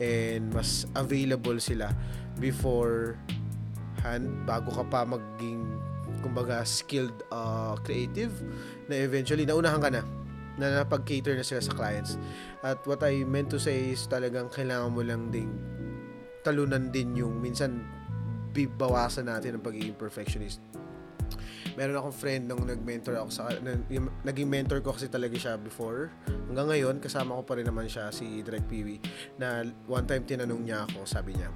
and 0.00 0.48
mas 0.52 0.88
available 0.96 1.56
sila 1.60 1.92
before 2.40 3.18
hand 4.02 4.28
bago 4.48 4.72
ka 4.72 4.84
pa 4.88 5.04
maging 5.04 5.62
kumbaga 6.22 6.62
skilled 6.62 7.14
uh, 7.34 7.74
creative 7.82 8.32
na 8.86 8.98
eventually 9.02 9.42
naunahan 9.44 9.80
ka 9.82 9.90
na 9.90 10.02
na 10.60 10.82
napag-cater 10.82 11.36
na 11.36 11.44
sila 11.46 11.60
sa 11.64 11.72
clients. 11.72 12.20
At 12.60 12.84
what 12.84 13.00
I 13.04 13.24
meant 13.24 13.48
to 13.52 13.60
say 13.60 13.96
is 13.96 14.04
talagang 14.08 14.52
kailangan 14.52 14.92
mo 14.92 15.00
lang 15.00 15.32
ding 15.32 15.52
talunan 16.42 16.90
din 16.90 17.14
yung 17.14 17.38
minsan 17.38 17.86
bibawasan 18.52 19.30
natin 19.30 19.56
ang 19.56 19.64
pagiging 19.64 19.94
perfectionist. 19.94 20.60
Meron 21.72 21.96
akong 21.96 22.12
friend 22.12 22.50
nung 22.50 22.68
nag-mentor 22.68 23.16
ako 23.16 23.30
sa 23.32 23.48
naging 24.28 24.50
mentor 24.50 24.84
ko 24.84 24.92
kasi 24.92 25.08
talaga 25.08 25.32
siya 25.38 25.56
before. 25.56 26.12
Hanggang 26.50 26.68
ngayon 26.68 27.00
kasama 27.00 27.38
ko 27.40 27.42
pa 27.48 27.56
rin 27.56 27.64
naman 27.64 27.88
siya 27.88 28.12
si 28.12 28.44
Direk 28.44 28.68
Peewee 28.68 29.00
na 29.40 29.64
one 29.88 30.04
time 30.04 30.28
tinanong 30.28 30.68
niya 30.68 30.84
ako, 30.84 31.08
sabi 31.08 31.32
niya, 31.32 31.48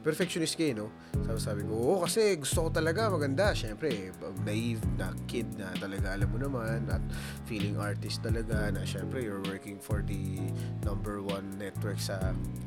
perfectionist 0.00 0.56
kayo, 0.56 0.86
no? 0.86 0.88
Sabi, 1.28 1.38
sabi 1.40 1.60
ko, 1.68 1.72
oo, 1.76 1.96
kasi 2.04 2.36
gusto 2.40 2.66
ko 2.66 2.68
talaga 2.72 3.12
maganda. 3.12 3.52
Siyempre, 3.52 4.12
naive 4.44 4.80
na 4.96 5.12
kid 5.28 5.46
na 5.60 5.72
talaga, 5.76 6.16
alam 6.16 6.28
mo 6.32 6.38
naman, 6.40 6.88
at 6.88 7.04
feeling 7.44 7.76
artist 7.76 8.24
talaga, 8.24 8.72
na 8.72 8.82
siyempre, 8.88 9.20
you're 9.20 9.44
working 9.46 9.76
for 9.76 10.00
the 10.00 10.40
number 10.88 11.20
one 11.20 11.52
network 11.60 12.00
sa 12.00 12.16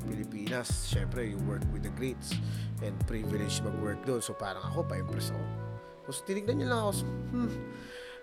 Pilipinas. 0.05 0.69
Siyempre, 0.69 1.25
you 1.25 1.39
work 1.49 1.65
with 1.73 1.81
the 1.81 1.93
greats 1.97 2.37
and 2.85 2.93
privilege 3.09 3.59
mag-work 3.65 3.99
doon. 4.05 4.21
So, 4.21 4.37
parang 4.37 4.61
ako, 4.61 4.85
pa-impress 4.85 5.33
ako. 5.33 5.45
Tapos, 6.05 6.17
tinignan 6.29 6.55
niya 6.61 6.67
lang 6.69 6.79
ako, 6.85 6.91
hmm, 7.33 7.53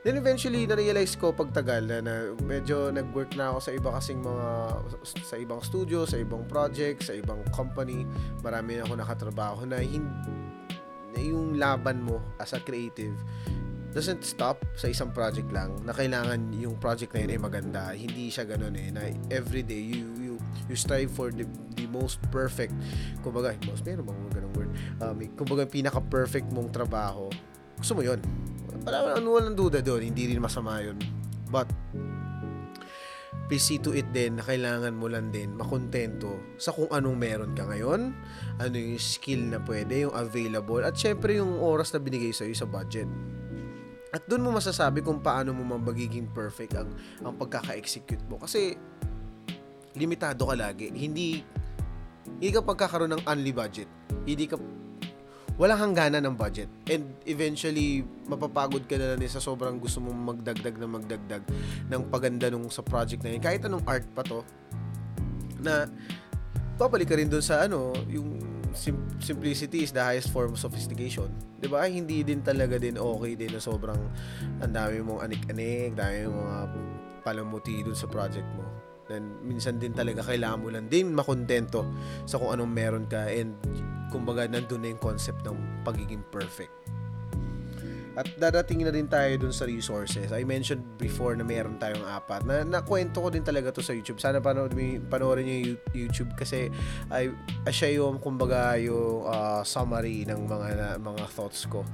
Then 0.00 0.16
eventually, 0.16 0.64
na-realize 0.64 1.12
ko 1.12 1.28
pagtagal 1.28 1.85
na, 1.85 2.00
na 2.00 2.14
medyo 2.40 2.88
nag-work 2.88 3.37
na 3.37 3.52
ako 3.52 3.59
sa 3.61 3.71
iba 3.76 3.88
kasing 3.92 4.25
mga, 4.25 4.47
sa 5.04 5.37
ibang 5.37 5.61
studio, 5.61 6.09
sa 6.09 6.16
ibang 6.16 6.49
project, 6.49 7.04
sa 7.04 7.12
ibang 7.12 7.45
company. 7.52 8.09
Marami 8.40 8.80
na 8.80 8.88
ako 8.88 8.97
nakatrabaho 8.97 9.61
na, 9.69 9.76
hindi, 9.76 10.09
na 11.12 11.21
yung 11.21 11.61
laban 11.61 12.00
mo 12.00 12.16
as 12.40 12.57
a 12.57 12.61
creative 12.64 13.12
doesn't 13.90 14.23
stop 14.23 14.62
sa 14.78 14.87
isang 14.87 15.11
project 15.11 15.50
lang 15.50 15.75
na 15.83 15.90
kailangan 15.90 16.54
yung 16.54 16.78
project 16.78 17.11
na 17.11 17.26
yun 17.26 17.30
ay 17.35 17.40
maganda. 17.42 17.83
Hindi 17.90 18.30
siya 18.30 18.47
ganun 18.47 18.78
eh. 18.78 18.95
Na 18.95 19.11
every 19.35 19.66
day, 19.66 19.83
you, 19.83 20.07
you, 20.23 20.35
you 20.71 20.78
strive 20.78 21.11
for 21.11 21.35
the, 21.35 21.42
the 21.75 21.90
most 21.90 22.23
perfect, 22.30 22.71
kumbaga, 23.19 23.59
most, 23.66 23.83
meron 23.83 24.07
bang 24.07 24.30
ganung 24.30 24.54
word? 24.54 24.71
Um, 25.02 25.19
kumbaga, 25.35 25.66
pinaka-perfect 25.66 26.54
mong 26.54 26.71
trabaho. 26.71 27.35
Gusto 27.83 27.99
mo 27.99 28.07
yun 28.07 28.23
wala 28.84 29.16
ano 29.16 29.28
walang 29.37 29.56
duda 29.56 29.84
doon, 29.84 30.08
hindi 30.08 30.30
rin 30.30 30.40
masama 30.40 30.80
yun. 30.80 30.96
But, 31.50 31.68
please 33.50 33.66
see 33.66 33.82
to 33.82 33.90
it 33.90 34.06
din 34.14 34.38
na 34.38 34.46
kailangan 34.46 34.94
mo 34.94 35.10
lang 35.10 35.34
din 35.34 35.58
makontento 35.58 36.54
sa 36.54 36.70
kung 36.70 36.87
anong 36.94 37.18
meron 37.18 37.52
ka 37.52 37.66
ngayon, 37.66 38.14
ano 38.62 38.75
yung 38.78 39.02
skill 39.02 39.50
na 39.50 39.58
pwede, 39.66 40.06
yung 40.06 40.14
available, 40.14 40.87
at 40.87 40.94
syempre 40.94 41.37
yung 41.37 41.58
oras 41.58 41.90
na 41.90 41.99
binigay 41.99 42.30
sa'yo 42.30 42.54
sa 42.54 42.70
budget. 42.70 43.10
At 44.10 44.26
doon 44.26 44.46
mo 44.46 44.54
masasabi 44.54 45.02
kung 45.02 45.22
paano 45.22 45.54
mo 45.54 45.78
magiging 45.78 46.30
perfect 46.30 46.75
ang, 46.75 46.90
ang 47.22 47.34
pagkaka-execute 47.38 48.26
mo. 48.26 48.42
Kasi, 48.42 48.75
limitado 49.94 50.46
ka 50.50 50.54
lagi. 50.54 50.90
Hindi, 50.90 51.42
hindi 52.26 52.49
ka 52.50 52.62
pagkakaroon 52.62 53.18
ng 53.18 53.22
only 53.26 53.54
budget. 53.54 53.87
Hindi 54.26 54.46
ka 54.50 54.58
walang 55.60 55.76
hangganan 55.76 56.24
ng 56.24 56.40
budget. 56.40 56.72
And 56.88 57.12
eventually, 57.28 58.00
mapapagod 58.24 58.88
ka 58.88 58.96
na 58.96 59.12
lang 59.12 59.20
sa 59.28 59.44
sobrang 59.44 59.76
gusto 59.76 60.00
mong 60.00 60.40
magdagdag 60.40 60.80
na 60.80 60.88
magdagdag 60.88 61.44
ng 61.92 62.02
paganda 62.08 62.48
nung 62.48 62.72
sa 62.72 62.80
project 62.80 63.20
na 63.20 63.36
yun. 63.36 63.44
Kahit 63.44 63.60
anong 63.68 63.84
art 63.84 64.08
pa 64.16 64.24
to, 64.24 64.40
na 65.60 65.84
babalik 66.80 67.12
ka 67.12 67.20
rin 67.20 67.28
dun 67.28 67.44
sa 67.44 67.68
ano, 67.68 67.92
yung 68.08 68.40
sim- 68.72 69.20
simplicity 69.20 69.84
is 69.84 69.92
the 69.92 70.00
highest 70.00 70.32
form 70.32 70.56
of 70.56 70.58
sophistication. 70.58 71.28
'Di 71.60 71.68
ba? 71.68 71.84
Hindi 71.84 72.24
din 72.24 72.40
talaga 72.40 72.80
din 72.80 72.96
okay 72.96 73.36
din 73.36 73.52
na 73.52 73.60
sobrang 73.60 74.00
ang 74.64 74.72
dami 74.72 75.04
mong 75.04 75.28
anik-anik, 75.28 75.92
dami 75.92 76.24
mong 76.24 76.40
mga 76.40 76.60
palamuti 77.20 77.84
dun 77.84 77.92
sa 77.92 78.08
project 78.08 78.48
mo. 78.56 78.89
Then 79.10 79.42
minsan 79.42 79.82
din 79.82 79.90
talaga 79.90 80.22
kailangan 80.22 80.58
mo 80.62 80.70
lang 80.70 80.86
din 80.86 81.10
makontento 81.10 81.82
sa 82.30 82.38
kung 82.38 82.54
anong 82.54 82.70
meron 82.70 83.04
ka 83.10 83.26
and 83.26 83.58
kumbaga 84.14 84.46
nandun 84.46 84.86
na 84.86 84.94
yung 84.94 85.02
concept 85.02 85.42
ng 85.42 85.82
pagiging 85.82 86.22
perfect. 86.30 86.70
At 88.18 88.26
dadating 88.34 88.82
na 88.82 88.92
din 88.92 89.06
tayo 89.06 89.30
dun 89.38 89.54
sa 89.54 89.66
resources. 89.66 90.34
I 90.34 90.42
mentioned 90.42 90.82
before 90.98 91.38
na 91.38 91.46
mayroon 91.46 91.78
tayong 91.78 92.02
apat. 92.02 92.42
Na 92.42 92.66
nakwento 92.66 93.22
ko 93.22 93.28
din 93.30 93.46
talaga 93.46 93.70
to 93.70 93.82
sa 93.82 93.94
YouTube. 93.94 94.18
Sana 94.18 94.42
panood, 94.42 94.74
panoorin 95.06 95.46
niyo 95.46 95.78
YouTube 95.94 96.34
kasi 96.34 96.70
ay 97.10 97.30
siya 97.70 98.02
yung 98.02 98.18
kumbaga 98.18 98.74
yung 98.82 99.26
uh, 99.26 99.62
summary 99.62 100.26
ng 100.26 100.46
mga 100.46 100.68
na, 100.74 100.88
mga 100.98 101.24
thoughts 101.30 101.70
ko. 101.70 101.86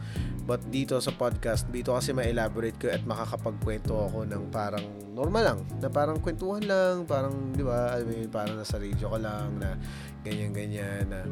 But 0.46 0.64
dito 0.70 0.96
sa 1.02 1.11
podcast, 1.12 1.68
dito 1.68 1.92
kasi 1.92 2.14
ma-elaborate 2.14 2.78
ko 2.78 2.87
at 2.88 3.02
makakapagkwento 3.02 3.92
ako 3.92 4.25
ng 4.30 4.49
parang 4.54 4.87
normal 5.11 5.42
lang, 5.42 5.58
na 5.82 5.88
parang 5.90 6.23
kwentuhan 6.23 6.62
lang, 6.62 7.02
parang 7.08 7.50
'di 7.50 7.64
ba, 7.66 7.99
I 7.99 8.04
mean, 8.06 8.28
parang 8.30 8.54
nasa 8.54 8.78
radio 8.78 9.11
ka 9.11 9.18
lang 9.18 9.58
na 9.58 9.75
ganyan 10.23 10.54
ganyan 10.54 11.08
na 11.08 11.26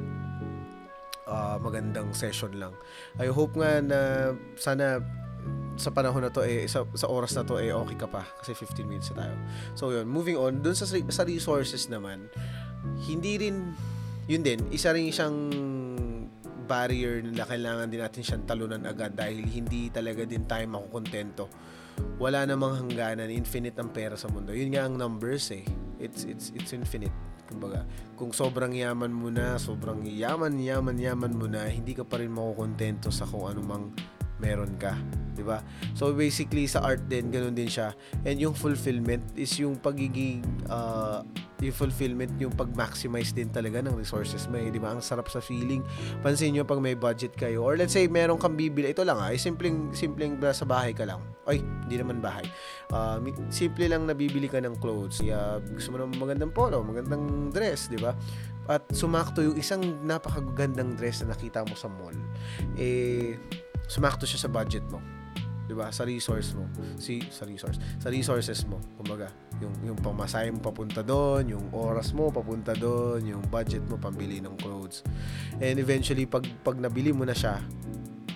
uh, 1.29 1.57
magandang 1.61 2.13
session 2.13 2.57
lang. 2.57 2.73
I 3.21 3.29
hope 3.29 3.57
nga 3.57 3.81
na 3.81 4.01
sana 4.57 5.01
sa 5.75 5.91
panahon 5.91 6.23
na 6.23 6.31
to 6.31 6.47
eh 6.47 6.65
sa, 6.71 6.87
sa 6.95 7.11
oras 7.11 7.35
na 7.35 7.43
to 7.43 7.59
eh 7.59 7.75
okay 7.75 7.99
ka 7.99 8.07
pa 8.07 8.23
kasi 8.41 8.55
15 8.55 8.87
minutes 8.87 9.11
na 9.13 9.27
tayo. 9.27 9.37
So 9.75 9.91
yun, 9.91 10.07
moving 10.07 10.39
on 10.39 10.63
dun 10.63 10.77
sa 10.77 10.87
sa 10.87 11.23
resources 11.27 11.91
naman, 11.91 12.31
hindi 13.05 13.41
rin 13.41 13.75
yun 14.25 14.41
din, 14.41 14.61
isa 14.73 14.95
rin 14.95 15.11
isang 15.11 15.53
barrier 16.65 17.21
na 17.21 17.45
kailangan 17.45 17.93
din 17.93 18.01
natin 18.01 18.25
siyang 18.25 18.45
talunan 18.49 18.89
agad 18.89 19.13
dahil 19.13 19.45
hindi 19.45 19.93
talaga 19.93 20.25
din 20.25 20.49
tayo 20.49 20.65
makukontento. 20.65 21.45
Wala 22.17 22.49
namang 22.49 22.81
hangganan, 22.81 23.29
infinite 23.29 23.77
ang 23.77 23.93
pera 23.93 24.17
sa 24.17 24.33
mundo. 24.33 24.57
Yun 24.57 24.73
nga 24.73 24.89
ang 24.89 24.97
numbers 24.97 25.53
eh. 25.53 25.63
It's 26.01 26.25
it's 26.25 26.51
it's 26.57 26.73
infinite 26.73 27.13
Kumbaga, 27.55 27.87
kung 28.19 28.35
sobrang 28.35 28.75
yaman 28.75 29.15
mo 29.15 29.31
na, 29.31 29.57
sobrang 29.57 30.03
yaman, 30.03 30.59
yaman, 30.59 30.99
yaman 30.99 31.33
mo 31.33 31.47
na, 31.47 31.71
hindi 31.71 31.95
ka 31.95 32.03
pa 32.03 32.19
rin 32.19 32.35
makukontento 32.35 33.15
sa 33.15 33.25
kung 33.25 33.47
anumang 33.47 33.95
meron 34.43 34.75
ka, 34.77 34.99
'di 35.35 35.47
ba? 35.47 35.63
So 35.95 36.11
basically 36.11 36.67
sa 36.67 36.83
art 36.83 37.07
din 37.07 37.31
ganoon 37.31 37.55
din 37.55 37.71
siya. 37.71 37.95
And 38.27 38.37
yung 38.37 38.53
fulfillment 38.53 39.23
is 39.39 39.55
yung 39.63 39.79
pagiging 39.79 40.43
uh, 40.67 41.23
fulfillment 41.71 42.35
yung 42.41 42.53
pag-maximize 42.53 43.33
din 43.33 43.49
talaga 43.49 43.81
ng 43.85 43.95
resources 43.95 44.49
mo, 44.51 44.59
eh, 44.59 44.69
'di 44.69 44.81
ba? 44.83 44.93
Ang 44.93 45.05
sarap 45.05 45.31
sa 45.31 45.39
feeling. 45.39 45.85
Pansin 46.21 46.57
niyo 46.57 46.67
pag 46.67 46.83
may 46.83 46.99
budget 46.99 47.37
kayo 47.39 47.65
or 47.65 47.79
let's 47.79 47.95
say 47.95 48.09
meron 48.11 48.41
kang 48.41 48.59
bibili, 48.59 48.91
ito 48.91 49.07
lang 49.07 49.17
ah, 49.17 49.31
ay 49.31 49.39
simpleng 49.39 49.95
simpleng 49.95 50.37
sa 50.51 50.67
bahay 50.67 50.91
ka 50.93 51.07
lang. 51.07 51.23
Ay, 51.45 51.61
hindi 51.61 52.01
naman 52.01 52.25
bahay. 52.25 52.45
Uh, 52.89 53.21
simple 53.53 53.85
lang 53.85 54.09
nabibili 54.09 54.49
ka 54.49 54.65
ng 54.65 54.81
clothes. 54.81 55.21
Kaya 55.21 55.61
gusto 55.61 55.93
mo 55.93 56.01
ng 56.03 56.17
magandang 56.17 56.53
polo, 56.57 56.81
magandang 56.81 57.53
dress, 57.53 57.93
'di 57.93 58.01
ba? 58.01 58.17
At 58.65 58.89
sumakto 58.97 59.45
yung 59.45 59.61
isang 59.61 59.85
napakagandang 60.09 60.97
dress 60.97 61.21
na 61.21 61.37
nakita 61.37 61.63
mo 61.69 61.77
sa 61.77 61.93
mall. 61.93 62.17
Eh 62.81 63.37
sumakto 63.87 64.25
siya 64.25 64.49
sa 64.49 64.51
budget 64.51 64.85
mo. 64.89 65.14
'Di 65.65 65.75
ba? 65.75 65.89
Sa 65.89 66.05
resource 66.05 66.53
mo. 66.57 66.69
Si 67.01 67.25
sa 67.33 67.49
resource, 67.49 67.81
sa 67.99 68.09
resources 68.13 68.65
mo. 68.69 68.81
Kumbaga, 69.01 69.33
yung 69.61 69.75
yung 69.93 69.99
pamasahe 69.99 70.53
mo 70.53 70.61
papunta 70.61 71.01
doon, 71.01 71.49
yung 71.57 71.65
oras 71.73 72.13
mo 72.13 72.29
papunta 72.29 72.77
doon, 72.77 73.25
yung 73.25 73.43
budget 73.49 73.85
mo 73.89 73.97
pambili 73.97 74.41
ng 74.45 74.55
clothes. 74.61 75.01
And 75.59 75.81
eventually 75.81 76.29
pag 76.29 76.45
pag 76.61 76.77
nabili 76.77 77.11
mo 77.17 77.25
na 77.25 77.35
siya, 77.37 77.61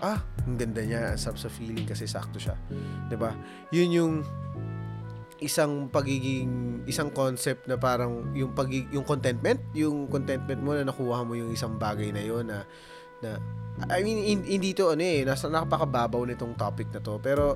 ah, 0.01 0.21
ang 0.47 0.57
ganda 0.57 0.81
niya, 0.81 1.15
ang 1.15 1.21
sarap 1.21 1.39
sa 1.39 1.53
feeling 1.53 1.85
kasi 1.85 2.09
sakto 2.09 2.41
siya. 2.41 2.57
'Di 3.13 3.17
ba? 3.21 3.37
Yun 3.75 3.91
yung 3.93 4.15
isang 5.39 5.87
pagiging 5.87 6.83
isang 6.91 7.15
concept 7.15 7.71
na 7.71 7.79
parang 7.79 8.35
yung 8.35 8.51
pag 8.55 8.67
yung 8.71 9.07
contentment, 9.07 9.63
yung 9.71 10.11
contentment 10.11 10.59
mo 10.59 10.75
na 10.75 10.83
nakuha 10.83 11.23
mo 11.23 11.39
yung 11.39 11.55
isang 11.55 11.79
bagay 11.79 12.11
na 12.11 12.23
yon 12.23 12.51
na 12.51 12.67
na 13.23 13.39
I 13.87 14.03
mean, 14.03 14.43
hindi 14.43 14.75
to 14.75 14.91
ano 14.91 15.07
eh, 15.07 15.23
nasa 15.23 15.47
napakababaw 15.47 16.27
nitong 16.27 16.59
topic 16.59 16.91
na 16.91 16.99
to. 16.99 17.23
Pero, 17.23 17.55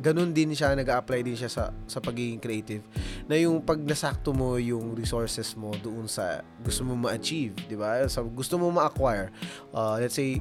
ganun 0.00 0.32
din 0.32 0.56
siya, 0.56 0.72
nag-apply 0.72 1.20
din 1.20 1.36
siya 1.36 1.52
sa, 1.52 1.68
sa 1.84 2.00
pagiging 2.00 2.40
creative. 2.40 2.80
Na 3.28 3.36
yung 3.36 3.60
pag 3.60 3.76
nasakto 3.76 4.32
mo 4.32 4.56
yung 4.56 4.96
resources 4.96 5.52
mo 5.52 5.76
doon 5.84 6.08
sa 6.08 6.40
gusto 6.64 6.88
mo 6.88 6.96
ma-achieve, 6.96 7.52
di 7.68 7.76
ba? 7.76 8.00
Sa 8.08 8.24
gusto 8.24 8.56
mo 8.56 8.72
ma-acquire. 8.72 9.28
Uh, 9.68 10.00
let's 10.00 10.16
say, 10.16 10.40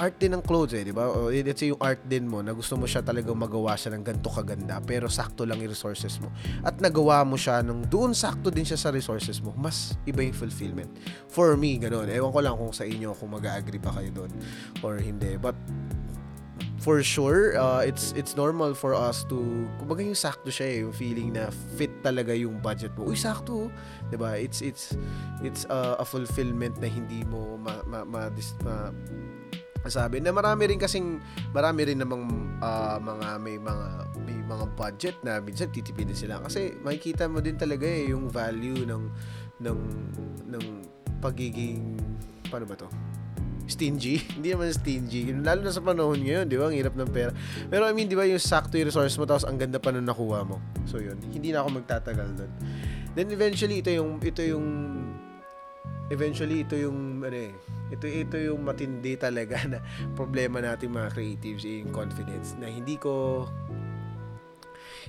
art 0.00 0.16
din 0.16 0.32
ng 0.32 0.40
clothes 0.40 0.72
eh, 0.72 0.82
di 0.82 0.96
ba? 0.96 1.04
O 1.12 1.28
let's 1.28 1.60
say 1.60 1.68
yung 1.68 1.78
art 1.78 2.00
din 2.08 2.24
mo 2.24 2.40
na 2.40 2.56
gusto 2.56 2.72
mo 2.80 2.88
siya 2.88 3.04
talagang 3.04 3.36
magawa 3.36 3.76
siya 3.76 3.92
ng 3.92 4.02
ganto 4.02 4.32
kaganda 4.32 4.80
pero 4.80 5.12
sakto 5.12 5.44
lang 5.44 5.60
yung 5.60 5.68
resources 5.68 6.16
mo. 6.24 6.32
At 6.64 6.80
nagawa 6.80 7.20
mo 7.28 7.36
siya 7.36 7.60
nung 7.60 7.84
doon 7.84 8.16
sakto 8.16 8.48
din 8.48 8.64
siya 8.64 8.80
sa 8.80 8.88
resources 8.88 9.44
mo, 9.44 9.52
mas 9.60 10.00
iba 10.08 10.24
yung 10.24 10.32
fulfillment. 10.32 10.88
For 11.28 11.52
me, 11.60 11.76
ganun. 11.76 12.08
Ewan 12.08 12.32
ko 12.32 12.40
lang 12.40 12.56
kung 12.56 12.72
sa 12.72 12.88
inyo 12.88 13.12
kung 13.12 13.36
mag-agree 13.36 13.78
pa 13.78 13.92
kayo 13.92 14.08
doon 14.24 14.32
or 14.80 14.96
hindi. 14.96 15.36
But 15.36 15.54
for 16.80 17.04
sure, 17.04 17.60
uh, 17.60 17.84
it's 17.84 18.16
it's 18.16 18.32
normal 18.40 18.72
for 18.72 18.96
us 18.96 19.28
to 19.28 19.68
kumbaga 19.76 20.00
yung 20.00 20.16
sakto 20.16 20.48
siya 20.48 20.66
eh, 20.66 20.76
yung 20.80 20.96
feeling 20.96 21.36
na 21.36 21.52
fit 21.76 21.92
talaga 22.00 22.32
yung 22.32 22.56
budget 22.64 22.96
mo. 22.96 23.04
Uy, 23.04 23.20
sakto, 23.20 23.68
'di 24.08 24.16
ba? 24.16 24.40
It's 24.40 24.64
it's 24.64 24.96
it's 25.44 25.68
uh, 25.68 26.00
a 26.00 26.06
fulfillment 26.08 26.80
na 26.80 26.88
hindi 26.88 27.20
mo 27.28 27.60
ma, 27.60 27.84
ma, 27.84 28.00
ma, 28.08 28.32
ma 28.64 28.74
sabi 29.88 30.20
na 30.20 30.34
marami 30.34 30.68
rin 30.68 30.80
kasing 30.80 31.22
marami 31.56 31.88
rin 31.88 31.98
namang 32.02 32.28
uh, 32.60 33.00
mga 33.00 33.28
may 33.40 33.56
mga 33.56 33.86
may 34.28 34.38
mga 34.44 34.64
budget 34.76 35.16
na 35.24 35.40
minsan 35.40 35.72
titipid 35.72 36.10
din 36.10 36.18
sila 36.18 36.42
kasi 36.44 36.76
makikita 36.84 37.24
mo 37.30 37.40
din 37.40 37.56
talaga 37.56 37.88
eh 37.88 38.12
yung 38.12 38.28
value 38.28 38.84
ng 38.84 39.04
ng 39.64 39.78
ng 40.52 40.64
pagiging 41.24 41.96
paano 42.52 42.68
ba 42.68 42.76
to 42.76 42.88
stingy. 43.70 44.18
Hindi 44.36 44.50
naman 44.50 44.74
stingy. 44.74 45.30
Lalo 45.30 45.62
na 45.62 45.70
sa 45.70 45.78
panahon 45.78 46.18
ngayon, 46.18 46.50
di 46.50 46.58
ba? 46.58 46.66
Ang 46.66 46.76
hirap 46.76 46.98
ng 46.98 47.10
pera. 47.14 47.30
Pero 47.70 47.86
I 47.86 47.94
mean, 47.94 48.10
di 48.10 48.18
ba 48.18 48.26
yung 48.26 48.42
sakto 48.42 48.74
yung 48.74 48.90
resource 48.90 49.14
mo 49.14 49.24
tapos 49.24 49.46
ang 49.46 49.56
ganda 49.56 49.78
pa 49.78 49.94
nung 49.94 50.04
nakuha 50.04 50.42
mo. 50.42 50.58
So 50.90 50.98
yun, 50.98 51.16
hindi 51.30 51.54
na 51.54 51.62
ako 51.62 51.78
magtatagal 51.78 52.28
doon. 52.34 52.52
Then 53.14 53.30
eventually, 53.30 53.78
ito 53.78 53.94
yung, 53.94 54.18
ito 54.18 54.42
yung, 54.42 54.66
eventually, 56.10 56.66
ito 56.66 56.74
yung, 56.76 57.22
ano 57.22 57.38
eh, 57.38 57.54
ito, 57.94 58.04
ito 58.04 58.36
yung 58.36 58.66
matindi 58.66 59.16
talaga 59.16 59.62
na 59.72 59.78
problema 60.18 60.58
natin 60.58 60.92
mga 60.92 61.14
creatives, 61.14 61.62
yung 61.64 61.94
confidence. 61.94 62.58
Na 62.58 62.66
hindi 62.66 62.98
ko, 62.98 63.46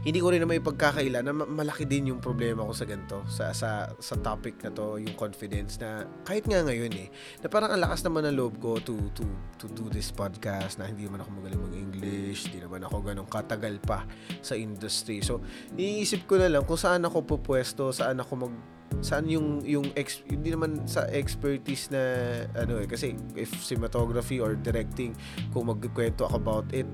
hindi 0.01 0.17
ko 0.17 0.33
rin 0.33 0.41
na 0.41 0.49
may 0.49 0.63
pagkakaila 0.63 1.21
na 1.21 1.35
malaki 1.35 1.85
din 1.85 2.09
yung 2.15 2.23
problema 2.23 2.65
ko 2.65 2.73
sa 2.73 2.87
ganito 2.89 3.21
sa 3.29 3.53
sa 3.53 3.91
sa 3.99 4.15
topic 4.17 4.57
na 4.65 4.73
to 4.73 4.97
yung 4.97 5.13
confidence 5.13 5.77
na 5.77 6.07
kahit 6.25 6.47
nga 6.49 6.63
ngayon 6.65 6.89
eh 6.95 7.07
na 7.43 7.47
parang 7.51 7.69
ang 7.69 7.81
lakas 7.83 8.01
naman 8.07 8.25
ng 8.31 8.35
loob 8.39 8.57
ko 8.57 8.79
to 8.81 8.97
to 9.13 9.27
to 9.61 9.69
do 9.69 9.91
this 9.93 10.09
podcast 10.09 10.81
na 10.81 10.89
hindi 10.89 11.05
naman 11.05 11.21
ako 11.21 11.29
magaling 11.37 11.61
mag-English 11.61 12.49
hindi 12.49 12.65
naman 12.65 12.81
ako 12.87 12.95
ganun 13.03 13.29
katagal 13.29 13.77
pa 13.83 14.07
sa 14.41 14.57
industry 14.57 15.21
so 15.21 15.43
iniisip 15.75 16.25
ko 16.25 16.41
na 16.41 16.49
lang 16.49 16.63
kung 16.65 16.79
saan 16.81 17.05
ako 17.05 17.37
pupwesto 17.37 17.93
saan 17.93 18.17
ako 18.17 18.47
mag 18.47 18.55
saan 18.99 19.31
yung 19.31 19.63
yung 19.63 19.87
ex, 19.95 20.19
hindi 20.27 20.51
naman 20.51 20.83
sa 20.83 21.07
expertise 21.07 21.87
na 21.89 22.03
ano 22.59 22.83
eh 22.83 22.87
kasi 22.91 23.15
if 23.39 23.49
cinematography 23.63 24.43
or 24.43 24.59
directing 24.59 25.15
kung 25.55 25.71
magkukwento 25.71 26.27
ako 26.27 26.35
about 26.35 26.67
it 26.75 26.85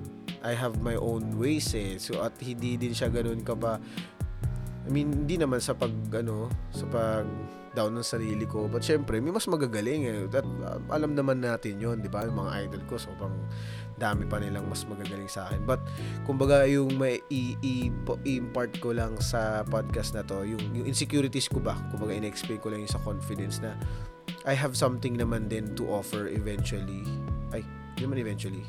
I 0.46 0.54
have 0.54 0.78
my 0.86 0.94
own 0.94 1.42
ways 1.42 1.74
eh. 1.74 1.98
So 1.98 2.22
at 2.22 2.38
hindi 2.38 2.78
din 2.78 2.94
siya 2.94 3.10
ganoon 3.10 3.42
ka 3.42 3.58
ba 3.58 3.82
I 4.88 4.90
mean 4.94 5.26
hindi 5.26 5.36
naman 5.36 5.60
sa 5.60 5.76
pag 5.76 5.92
ano 6.14 6.48
sa 6.72 6.86
pag 6.88 7.26
down 7.78 7.94
ng 7.94 8.02
sarili 8.02 8.50
ko 8.50 8.66
but 8.66 8.82
syempre 8.82 9.22
may 9.22 9.30
mas 9.30 9.46
magagaling 9.46 10.10
eh 10.10 10.26
at 10.26 10.42
uh, 10.42 10.82
alam 10.90 11.14
naman 11.14 11.38
natin 11.38 11.78
yon 11.78 12.02
di 12.02 12.10
ba 12.10 12.26
yung 12.26 12.42
mga 12.42 12.66
idol 12.66 12.82
ko 12.90 12.98
sobrang 12.98 13.38
dami 13.98 14.30
pa 14.30 14.38
nilang 14.38 14.70
mas 14.70 14.86
magagaling 14.86 15.28
sa 15.28 15.50
akin. 15.50 15.66
But, 15.66 15.82
kumbaga, 16.24 16.70
yung 16.70 16.96
may 16.96 17.20
i-impart 17.34 18.78
ko 18.78 18.94
lang 18.94 19.18
sa 19.18 19.66
podcast 19.66 20.14
na 20.14 20.22
to, 20.24 20.46
yung, 20.46 20.62
yung 20.72 20.86
insecurities 20.86 21.50
ko 21.50 21.58
ba, 21.58 21.76
kumbaga, 21.90 22.14
in-explain 22.14 22.62
ko 22.62 22.70
lang 22.70 22.86
yung 22.86 22.94
sa 22.94 23.02
confidence 23.02 23.58
na 23.60 23.74
I 24.46 24.56
have 24.56 24.78
something 24.78 25.18
naman 25.18 25.52
din 25.52 25.76
to 25.76 25.90
offer 25.90 26.30
eventually. 26.32 27.04
Ay, 27.52 27.66
hindi 27.98 28.06
naman 28.06 28.22
eventually. 28.22 28.64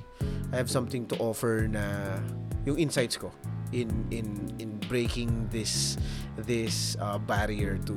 I 0.50 0.56
have 0.56 0.72
something 0.72 1.04
to 1.12 1.14
offer 1.20 1.68
na 1.68 2.16
yung 2.64 2.80
insights 2.80 3.20
ko 3.20 3.30
in 3.72 3.90
in 4.08 4.48
in 4.56 4.80
breaking 4.88 5.48
this 5.52 6.00
this 6.48 6.96
uh, 7.00 7.20
barrier 7.20 7.76
to 7.84 7.94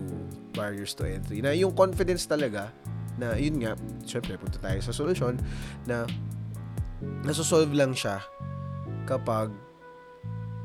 barriers 0.52 0.92
to 0.98 1.08
entry 1.08 1.40
na 1.40 1.56
yung 1.56 1.72
confidence 1.72 2.28
talaga 2.28 2.72
na 3.20 3.36
yun 3.38 3.60
nga 3.62 3.78
syempre 4.04 4.36
punta 4.40 4.58
tayo 4.60 4.80
sa 4.82 4.92
solution 4.92 5.38
na 5.86 6.08
nasosolve 7.26 7.72
lang 7.74 7.94
siya 7.94 8.22
kapag 9.10 9.50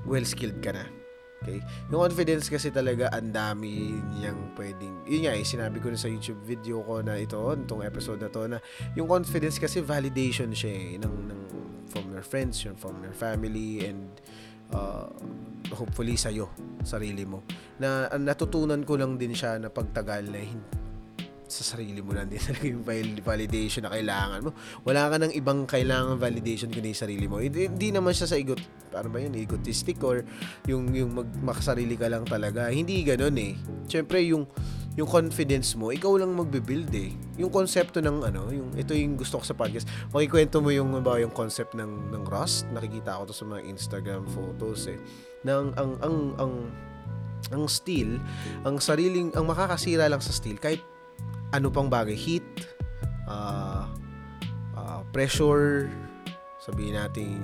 well-skilled 0.07 0.61
ka 0.63 0.71
na. 0.71 0.87
Okay? 1.43 1.61
Yung 1.93 2.01
confidence 2.01 2.49
kasi 2.49 2.73
talaga 2.73 3.13
ang 3.13 3.29
dami 3.35 3.93
niyang 4.17 4.57
pwedeng 4.57 5.05
yun 5.05 5.29
nga 5.29 5.37
eh, 5.37 5.45
sinabi 5.45 5.79
ko 5.83 5.93
na 5.93 5.99
sa 6.01 6.09
YouTube 6.09 6.41
video 6.43 6.81
ko 6.81 7.05
na 7.05 7.21
ito, 7.21 7.39
itong 7.39 7.85
episode 7.85 8.25
na 8.25 8.31
to 8.33 8.49
na 8.49 8.59
yung 8.97 9.07
confidence 9.07 9.61
kasi 9.61 9.85
validation 9.85 10.51
siya 10.57 10.73
eh, 10.73 10.91
ng, 10.97 11.15
ng 11.29 11.41
from 11.93 12.09
your 12.13 12.25
friends, 12.25 12.65
from 12.81 12.99
your 13.05 13.15
family 13.15 13.85
and 13.85 14.09
uh, 14.73 15.07
hopefully 15.75 16.15
sa'yo, 16.15 16.51
sarili 16.87 17.27
mo. 17.27 17.43
Na 17.83 18.11
natutunan 18.17 18.83
ko 18.87 18.97
lang 18.97 19.19
din 19.21 19.35
siya 19.35 19.59
na 19.61 19.69
pagtagal 19.69 20.31
na 20.31 20.41
sa 21.47 21.63
sarili 21.63 22.03
mo 22.03 22.11
lang 22.11 22.27
din 22.27 22.43
talaga 22.43 22.67
yung 22.67 22.83
validation 23.23 23.87
na 23.87 23.91
kailangan 23.95 24.51
mo. 24.51 24.51
Wala 24.83 25.07
ka 25.07 25.17
ng 25.23 25.33
ibang 25.39 25.63
kailangan 25.65 26.19
validation 26.19 26.69
kundi 26.75 26.91
yung 26.91 27.03
sarili 27.07 27.27
mo. 27.31 27.39
Hindi, 27.39 27.89
naman 27.95 28.13
siya 28.13 28.27
sa 28.27 28.37
egot, 28.37 28.59
paano 28.91 29.15
ba 29.15 29.23
yun, 29.23 29.35
egotistic 29.39 30.03
or 30.03 30.27
yung, 30.67 30.91
yung 30.91 31.15
mag, 31.15 31.31
makasarili 31.43 31.95
ka 31.95 32.11
lang 32.11 32.27
talaga. 32.27 32.67
Hindi 32.67 33.07
ganun 33.07 33.39
eh. 33.39 33.55
Siyempre, 33.87 34.27
yung, 34.27 34.51
yung 34.97 35.05
confidence 35.05 35.77
mo, 35.77 35.93
ikaw 35.93 36.17
lang 36.17 36.33
magbe-build 36.33 36.89
eh. 36.97 37.13
Yung 37.37 37.53
konsepto 37.53 38.01
ng 38.01 38.25
ano, 38.25 38.49
yung 38.49 38.73
ito 38.81 38.97
yung 38.97 39.21
gusto 39.21 39.37
ko 39.37 39.45
sa 39.45 39.53
podcast. 39.53 39.85
Makikwento 40.17 40.65
mo 40.65 40.73
yung 40.73 40.97
ba 41.05 41.21
yung 41.21 41.37
concept 41.37 41.77
ng 41.77 42.17
ng 42.17 42.25
Rust. 42.25 42.65
Nakikita 42.73 43.21
ko 43.21 43.29
to 43.29 43.37
sa 43.37 43.45
mga 43.45 43.69
Instagram 43.69 44.25
photos 44.33 44.89
eh. 44.89 44.97
Nang 45.45 45.77
ang 45.77 46.01
ang 46.01 46.17
ang 46.41 46.53
ang 47.53 47.65
steel, 47.69 48.17
ang 48.65 48.81
sariling 48.81 49.37
ang 49.37 49.45
makakasira 49.45 50.09
lang 50.09 50.25
sa 50.25 50.33
steel 50.33 50.57
kahit 50.57 50.81
ano 51.53 51.69
pang 51.69 51.93
bagay, 51.93 52.17
heat, 52.17 52.49
uh, 53.29 53.85
uh, 54.75 55.01
pressure, 55.13 55.93
sabihin 56.57 56.97
natin 56.97 57.39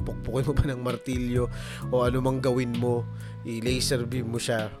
pukpukin 0.00 0.48
mo 0.48 0.52
pa 0.56 0.64
ng 0.64 0.80
martilyo 0.80 1.44
o 1.92 2.06
ano 2.06 2.24
mang 2.24 2.40
gawin 2.40 2.72
mo, 2.72 3.04
i-laser 3.44 4.08
beam 4.08 4.32
mo 4.32 4.40
siya, 4.40 4.72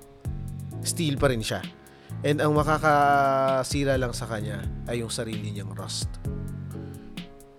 steel 0.82 1.16
pa 1.20 1.28
rin 1.32 1.44
siya. 1.44 1.60
And 2.26 2.42
ang 2.42 2.52
makakasira 2.52 3.96
lang 3.96 4.12
sa 4.12 4.26
kanya 4.28 4.60
ay 4.90 5.00
yung 5.00 5.12
sarili 5.12 5.54
niyang 5.54 5.72
rust. 5.72 6.10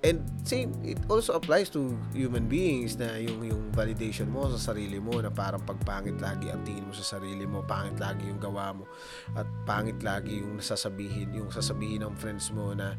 And 0.02 0.26
same, 0.42 0.74
it 0.82 0.98
also 1.14 1.38
applies 1.38 1.70
to 1.78 1.94
human 2.10 2.50
beings 2.50 2.98
na 2.98 3.22
yung 3.22 3.46
yung 3.46 3.70
validation 3.70 4.34
mo 4.34 4.50
sa 4.50 4.74
sarili 4.74 4.98
mo 4.98 5.22
na 5.22 5.30
parang 5.30 5.62
pagpangit 5.62 6.18
lagi 6.18 6.50
ang 6.50 6.66
tingin 6.66 6.90
mo 6.90 6.94
sa 6.94 7.06
sarili 7.06 7.46
mo, 7.46 7.62
pangit 7.62 8.02
lagi 8.02 8.26
yung 8.26 8.42
gawa 8.42 8.74
mo 8.74 8.90
at 9.38 9.46
pangit 9.70 10.02
lagi 10.02 10.42
yung 10.42 10.58
nasasabihin, 10.58 11.38
yung 11.38 11.54
sasabihin 11.54 12.02
ng 12.02 12.18
friends 12.18 12.50
mo 12.50 12.74
na 12.74 12.98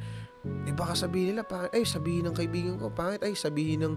eh 0.62 0.74
baka 0.74 0.94
sabihin 0.94 1.34
nila 1.34 1.42
pangit, 1.42 1.74
ay 1.74 1.82
sabihin 1.82 2.30
ng 2.30 2.34
kaibigan 2.38 2.78
ko 2.78 2.86
pangit, 2.90 3.22
ay 3.26 3.34
sabihin 3.34 3.82
ng 3.82 3.94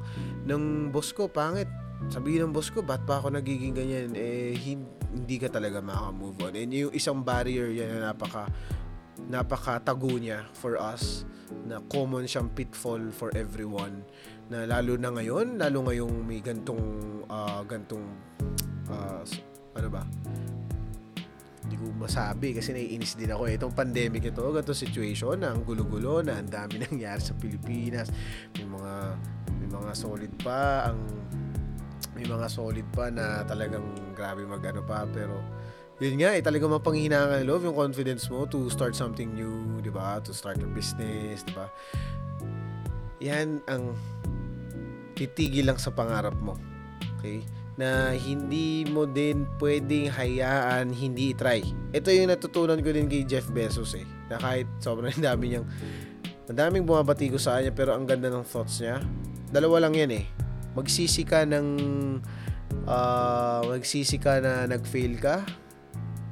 ng 0.49 0.89
boss 0.89 1.13
ko 1.13 1.29
pangit, 1.29 1.69
sabihin 2.09 2.49
ng 2.49 2.53
boss 2.53 2.69
ko 2.69 2.85
ba't 2.85 3.03
pa 3.03 3.19
ako 3.21 3.33
nagiging 3.33 3.73
ganyan? 3.73 4.13
Eh 4.13 4.53
hindi 5.15 5.35
ka 5.39 5.47
talaga 5.47 5.79
maka-move 5.79 6.37
on. 6.43 6.53
And 6.53 6.71
yung 6.71 6.93
isang 6.93 7.23
barrier 7.23 7.71
yan 7.71 7.99
na 7.99 8.11
napaka 8.11 8.51
napakatago 9.15 10.11
niya 10.19 10.43
for 10.51 10.75
us 10.75 11.23
na 11.65 11.79
common 11.87 12.27
siyang 12.27 12.51
pitfall 12.51 12.99
for 13.15 13.31
everyone 13.31 14.03
na 14.51 14.67
lalo 14.67 14.99
na 14.99 15.09
ngayon 15.09 15.55
lalo 15.55 15.87
ngayong 15.87 16.13
may 16.27 16.43
gantong 16.43 16.83
uh, 17.31 17.63
gantong 17.63 18.05
uh, 18.91 19.23
ano 19.75 19.87
ba? 19.91 20.03
Hindi 21.65 21.81
ko 21.81 21.85
masabi 21.97 22.53
kasi 22.53 22.77
naiinis 22.77 23.17
din 23.17 23.33
ako. 23.33 23.49
Itong 23.49 23.73
pandemic 23.73 24.29
ito 24.29 24.45
ganito 24.53 24.75
situation 24.77 25.41
na 25.41 25.49
ang 25.49 25.65
gulo-gulo 25.65 26.21
na 26.21 26.37
ang 26.37 26.45
dami 26.45 26.77
nangyari 26.85 27.23
sa 27.23 27.33
Pilipinas. 27.33 28.13
May 28.53 28.67
mga 28.69 28.93
may 29.63 29.69
mga 29.73 29.91
solid 29.97 30.31
pa 30.43 30.91
ang 30.91 30.99
may 32.15 32.23
mga 32.23 32.47
solid 32.47 32.87
pa 32.95 33.11
na 33.11 33.43
talagang 33.43 33.83
grabe 34.15 34.47
magano 34.47 34.79
pa 34.81 35.03
pero 35.05 35.43
yun 35.99 36.19
nga 36.19 36.35
eh, 36.35 36.43
talaga 36.43 36.67
mapanghinaan 36.67 37.39
ng 37.39 37.47
love 37.47 37.63
yung 37.63 37.77
confidence 37.77 38.27
mo 38.27 38.43
to 38.43 38.67
start 38.67 38.91
something 38.91 39.31
new, 39.31 39.79
di 39.79 39.87
ba? 39.87 40.19
To 40.27 40.35
start 40.35 40.59
a 40.59 40.67
business, 40.67 41.47
di 41.47 41.55
ba? 41.55 41.71
Yan 43.23 43.63
ang 43.71 43.95
titigil 45.15 45.71
lang 45.71 45.79
sa 45.79 45.95
pangarap 45.95 46.35
mo. 46.43 46.59
Okay? 47.15 47.47
Na 47.79 48.11
hindi 48.11 48.83
mo 48.91 49.07
din 49.07 49.47
pwedeng 49.55 50.11
hayaan 50.11 50.91
hindi 50.91 51.31
i-try. 51.31 51.63
Ito 51.95 52.11
yung 52.11 52.27
natutunan 52.27 52.83
ko 52.83 52.91
din 52.91 53.07
kay 53.07 53.23
Jeff 53.23 53.47
Bezos 53.47 53.95
eh. 53.95 54.03
Na 54.27 54.35
kahit 54.35 54.67
sobrang 54.83 55.15
dami 55.23 55.55
niyang 55.55 55.67
madaming 56.51 56.83
bumabati 56.83 57.31
ko 57.31 57.39
sa 57.39 57.55
kanya 57.55 57.71
pero 57.71 57.95
ang 57.95 58.03
ganda 58.03 58.27
ng 58.27 58.43
thoughts 58.43 58.83
niya. 58.83 58.99
Dalawa 59.47 59.87
lang 59.87 59.95
yan 59.95 60.11
eh. 60.11 60.44
Magsisi 60.75 61.23
ka 61.23 61.47
ng 61.47 61.67
uh, 62.85 63.61
magsisi 63.65 64.19
ka 64.19 64.43
na 64.43 64.67
nag-fail 64.67 65.15
ka 65.17 65.41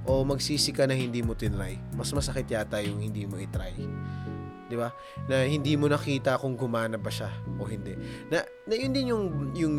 o 0.04 0.28
magsisi 0.28 0.76
ka 0.76 0.84
na 0.84 0.96
hindi 1.00 1.24
mo 1.24 1.32
tinry, 1.32 1.80
mas 1.96 2.12
masakit 2.12 2.52
yata 2.52 2.84
yung 2.84 3.00
hindi 3.00 3.24
mo 3.24 3.40
itry. 3.40 3.88
'Di 4.74 4.78
ba? 4.82 4.90
Na 5.30 5.46
hindi 5.46 5.78
mo 5.78 5.86
nakita 5.86 6.42
kung 6.42 6.58
gumana 6.58 6.98
ba 6.98 7.14
siya 7.14 7.30
o 7.62 7.70
hindi. 7.70 7.94
Na, 8.34 8.42
na 8.66 8.74
yun 8.74 8.90
din 8.90 9.14
yung 9.14 9.26
yung 9.54 9.76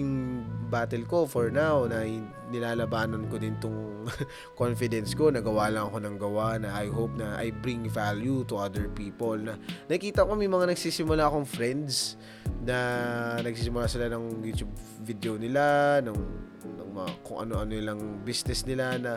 battle 0.71 1.03
ko 1.11 1.27
for 1.27 1.51
now 1.51 1.83
na 1.91 2.07
nilalabanan 2.55 3.27
ko 3.27 3.43
din 3.43 3.59
tong 3.59 4.07
confidence 4.61 5.19
ko, 5.19 5.35
nagawa 5.35 5.67
lang 5.67 5.91
ako 5.91 5.99
ng 5.99 6.17
gawa 6.23 6.47
na 6.63 6.79
I 6.79 6.87
hope 6.87 7.11
na 7.19 7.35
I 7.35 7.51
bring 7.51 7.91
value 7.91 8.47
to 8.47 8.63
other 8.63 8.87
people 8.95 9.35
na 9.35 9.59
nakita 9.91 10.23
ko 10.23 10.39
may 10.39 10.47
mga 10.47 10.71
nagsisimula 10.71 11.27
akong 11.27 11.49
friends 11.49 12.15
na 12.63 12.79
nagsisimula 13.43 13.91
sila 13.91 14.07
ng 14.15 14.47
YouTube 14.47 14.71
video 15.03 15.35
nila, 15.35 15.99
ng, 16.07 16.19
ng 16.63 16.91
mga, 16.95 17.11
kung 17.27 17.39
ano-ano 17.43 17.75
lang 17.83 18.01
business 18.23 18.63
nila 18.63 18.95
na 19.03 19.13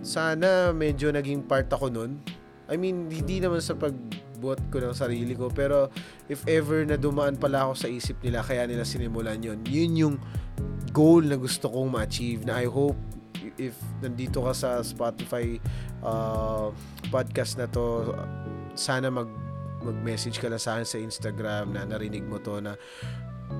sana 0.00 0.72
medyo 0.76 1.08
naging 1.08 1.44
part 1.48 1.68
ako 1.72 1.88
nun. 1.88 2.20
I 2.70 2.78
mean, 2.78 3.10
hindi 3.10 3.42
naman 3.42 3.58
sa 3.58 3.74
pag 3.74 3.92
buhat 4.40 4.58
ko 4.72 4.80
ng 4.80 4.96
sarili 4.96 5.36
ko. 5.36 5.52
Pero 5.52 5.92
if 6.32 6.40
ever 6.48 6.82
na 6.88 6.96
dumaan 6.96 7.36
pala 7.36 7.68
ako 7.68 7.86
sa 7.86 7.88
isip 7.92 8.16
nila, 8.24 8.40
kaya 8.40 8.64
nila 8.64 8.88
sinimulan 8.88 9.36
yun, 9.38 9.60
yun 9.68 9.92
yung 9.92 10.16
goal 10.90 11.22
na 11.22 11.36
gusto 11.36 11.68
kong 11.68 11.92
ma-achieve 11.92 12.48
na 12.48 12.58
I 12.58 12.66
hope 12.66 12.96
if 13.60 13.76
nandito 14.00 14.40
ka 14.40 14.56
sa 14.56 14.80
Spotify 14.80 15.60
uh, 16.00 16.72
podcast 17.12 17.60
na 17.60 17.68
to, 17.68 18.16
sana 18.72 19.12
mag 19.12 19.28
mag-message 19.80 20.36
ka 20.36 20.52
lang 20.52 20.60
sa 20.60 20.76
akin 20.76 20.84
sa 20.84 20.98
Instagram 21.00 21.72
na 21.72 21.88
narinig 21.88 22.20
mo 22.20 22.36
to 22.36 22.60
na 22.60 22.76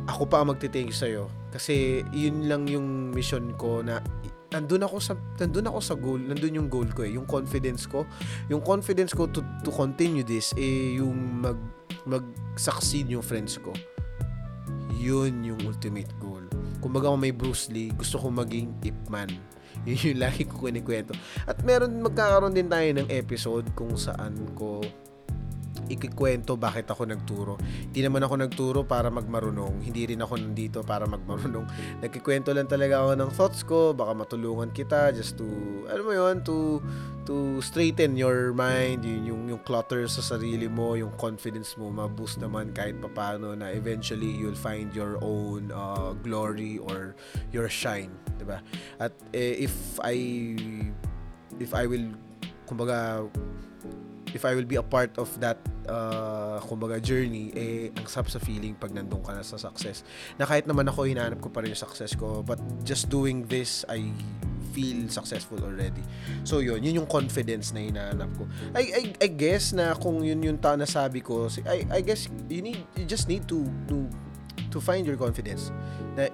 ako 0.05 0.29
pa 0.29 0.45
ang 0.45 0.53
magte-thank 0.53 0.93
sa'yo. 0.93 1.33
Kasi 1.51 2.05
yun 2.15 2.47
lang 2.47 2.69
yung 2.69 3.11
mission 3.11 3.57
ko 3.57 3.81
na 3.81 4.05
nandun 4.51 4.83
ako 4.83 4.97
sa 4.99 5.15
nandun 5.39 5.67
ako 5.71 5.79
sa 5.79 5.95
goal, 5.95 6.19
nandun 6.19 6.59
yung 6.59 6.69
goal 6.71 6.87
ko 6.91 7.07
eh, 7.07 7.15
yung 7.15 7.27
confidence 7.27 7.87
ko. 7.87 8.03
Yung 8.51 8.63
confidence 8.63 9.15
ko 9.15 9.31
to, 9.31 9.43
to 9.63 9.71
continue 9.71 10.27
this 10.27 10.51
eh 10.59 10.99
yung 10.99 11.43
mag 11.43 11.59
mag-succeed 12.07 13.07
yung 13.11 13.23
friends 13.23 13.59
ko. 13.63 13.71
Yun 14.99 15.47
yung 15.47 15.61
ultimate 15.65 16.11
goal. 16.19 16.43
Kumbaga 16.83 17.13
may 17.15 17.33
Bruce 17.33 17.71
Lee, 17.71 17.93
gusto 17.95 18.19
ko 18.19 18.33
maging 18.33 18.73
Ip 18.85 18.99
Man. 19.09 19.31
Yun 19.89 20.13
yung 20.13 20.21
lagi 20.21 20.45
ko 20.45 20.69
kinikwento. 20.69 21.17
At 21.49 21.65
meron, 21.65 22.05
magkakaroon 22.05 22.53
din 22.53 22.69
tayo 22.69 22.89
ng 23.01 23.09
episode 23.09 23.65
kung 23.73 23.97
saan 23.97 24.37
ko 24.53 24.85
ikikwento 25.91 26.55
bakit 26.55 26.87
ako 26.87 27.11
nagturo. 27.11 27.55
Hindi 27.61 28.01
naman 28.07 28.23
ako 28.23 28.35
nagturo 28.47 28.81
para 28.87 29.11
magmarunong. 29.11 29.83
Hindi 29.83 30.15
rin 30.15 30.23
ako 30.23 30.39
nandito 30.39 30.79
para 30.87 31.05
magmarunong. 31.05 31.67
Nagkikwento 32.07 32.55
lang 32.55 32.71
talaga 32.71 33.03
ako 33.03 33.13
ng 33.19 33.31
thoughts 33.35 33.61
ko. 33.67 33.91
Baka 33.91 34.15
matulungan 34.15 34.71
kita 34.71 35.11
just 35.11 35.35
to, 35.37 35.47
ano 35.91 36.01
mo 36.07 36.13
yun, 36.15 36.41
to, 36.47 36.79
to 37.27 37.59
straighten 37.59 38.15
your 38.15 38.55
mind, 38.55 39.03
yung, 39.03 39.23
yung, 39.27 39.43
yung 39.51 39.63
clutter 39.67 40.07
sa 40.07 40.23
sarili 40.23 40.71
mo, 40.71 40.95
yung 40.95 41.13
confidence 41.19 41.75
mo, 41.75 41.91
ma-boost 41.91 42.39
naman 42.39 42.71
kahit 42.71 42.97
papano 43.03 43.53
na 43.59 43.75
eventually 43.75 44.31
you'll 44.31 44.57
find 44.57 44.95
your 44.95 45.19
own 45.21 45.75
uh, 45.75 46.15
glory 46.23 46.79
or 46.79 47.19
your 47.51 47.67
shine. 47.67 48.15
Diba? 48.39 48.63
At 49.03 49.13
eh, 49.35 49.67
if 49.67 49.75
I, 50.01 50.17
if 51.59 51.75
I 51.75 51.85
will, 51.91 52.09
kumbaga, 52.65 53.27
if 54.35 54.43
I 54.47 54.55
will 54.55 54.67
be 54.67 54.77
a 54.77 54.85
part 54.85 55.15
of 55.19 55.29
that 55.41 55.59
uh, 55.87 56.59
kumbaga 56.65 57.03
journey 57.03 57.51
eh 57.55 57.91
ang 57.95 58.07
sarap 58.07 58.31
sa 58.31 58.39
feeling 58.39 58.79
pag 58.79 58.95
nandun 58.95 59.23
ka 59.23 59.35
na 59.35 59.43
sa 59.43 59.59
success. 59.59 60.03
Na 60.39 60.47
kahit 60.47 60.67
naman 60.67 60.87
ako 60.89 61.07
hinahanap 61.07 61.41
ko 61.43 61.51
pa 61.51 61.63
rin 61.65 61.75
yung 61.75 61.83
success 61.83 62.15
ko 62.15 62.43
but 62.45 62.59
just 62.87 63.11
doing 63.11 63.45
this 63.47 63.83
I 63.91 64.11
feel 64.71 65.11
successful 65.11 65.59
already. 65.67 66.03
So 66.47 66.63
yun 66.63 66.83
yun 66.83 67.05
yung 67.05 67.11
confidence 67.11 67.75
na 67.75 67.83
hinahanap 67.83 68.31
ko. 68.39 68.47
I, 68.75 68.83
I, 68.95 69.03
I 69.19 69.29
guess 69.35 69.75
na 69.75 69.99
kung 69.99 70.23
yun 70.23 70.41
yung 70.43 70.59
ta 70.63 70.79
nasabi 70.79 71.21
ko 71.21 71.51
I, 71.67 71.87
I 71.91 72.01
guess 72.01 72.31
you 72.47 72.63
need 72.63 72.81
you 72.95 73.05
just 73.05 73.27
need 73.27 73.51
to 73.51 73.67
to 73.91 74.07
to 74.71 74.79
find 74.79 75.03
your 75.05 75.19
confidence. 75.19 75.75
Na 76.15 76.31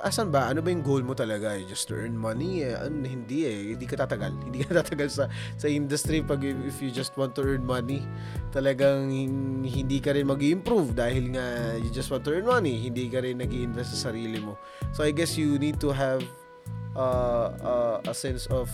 asan 0.00 0.32
ba? 0.32 0.48
Ano 0.48 0.62
ba 0.62 0.70
yung 0.70 0.84
goal 0.84 1.02
mo 1.02 1.12
talaga? 1.12 1.58
Just 1.66 1.90
to 1.90 1.98
earn 1.98 2.16
money? 2.16 2.64
Eh, 2.64 2.76
ano, 2.76 3.04
hindi 3.04 3.44
eh. 3.44 3.74
Hindi 3.74 3.84
ka 3.84 4.06
tatagal. 4.06 4.32
Hindi 4.46 4.62
ka 4.64 4.80
tatagal 4.80 5.08
sa, 5.10 5.24
sa 5.58 5.66
industry 5.66 6.22
pag 6.22 6.40
if 6.44 6.80
you 6.80 6.88
just 6.88 7.16
want 7.18 7.34
to 7.36 7.42
earn 7.44 7.64
money. 7.66 8.04
Talagang 8.54 9.12
hindi 9.66 9.98
ka 10.00 10.16
rin 10.16 10.24
mag 10.24 10.40
improve 10.40 10.96
dahil 10.96 11.36
nga 11.36 11.76
you 11.76 11.90
just 11.92 12.08
want 12.08 12.24
to 12.24 12.32
earn 12.32 12.46
money. 12.48 12.88
Hindi 12.88 13.10
ka 13.12 13.20
rin 13.20 13.42
nag 13.42 13.52
invest 13.52 13.92
sa 13.98 14.08
sarili 14.12 14.40
mo. 14.40 14.56
So 14.96 15.04
I 15.04 15.12
guess 15.12 15.36
you 15.36 15.60
need 15.60 15.76
to 15.84 15.92
have 15.92 16.24
uh, 16.96 17.52
uh, 17.60 17.96
a 18.08 18.14
sense 18.14 18.48
of 18.48 18.72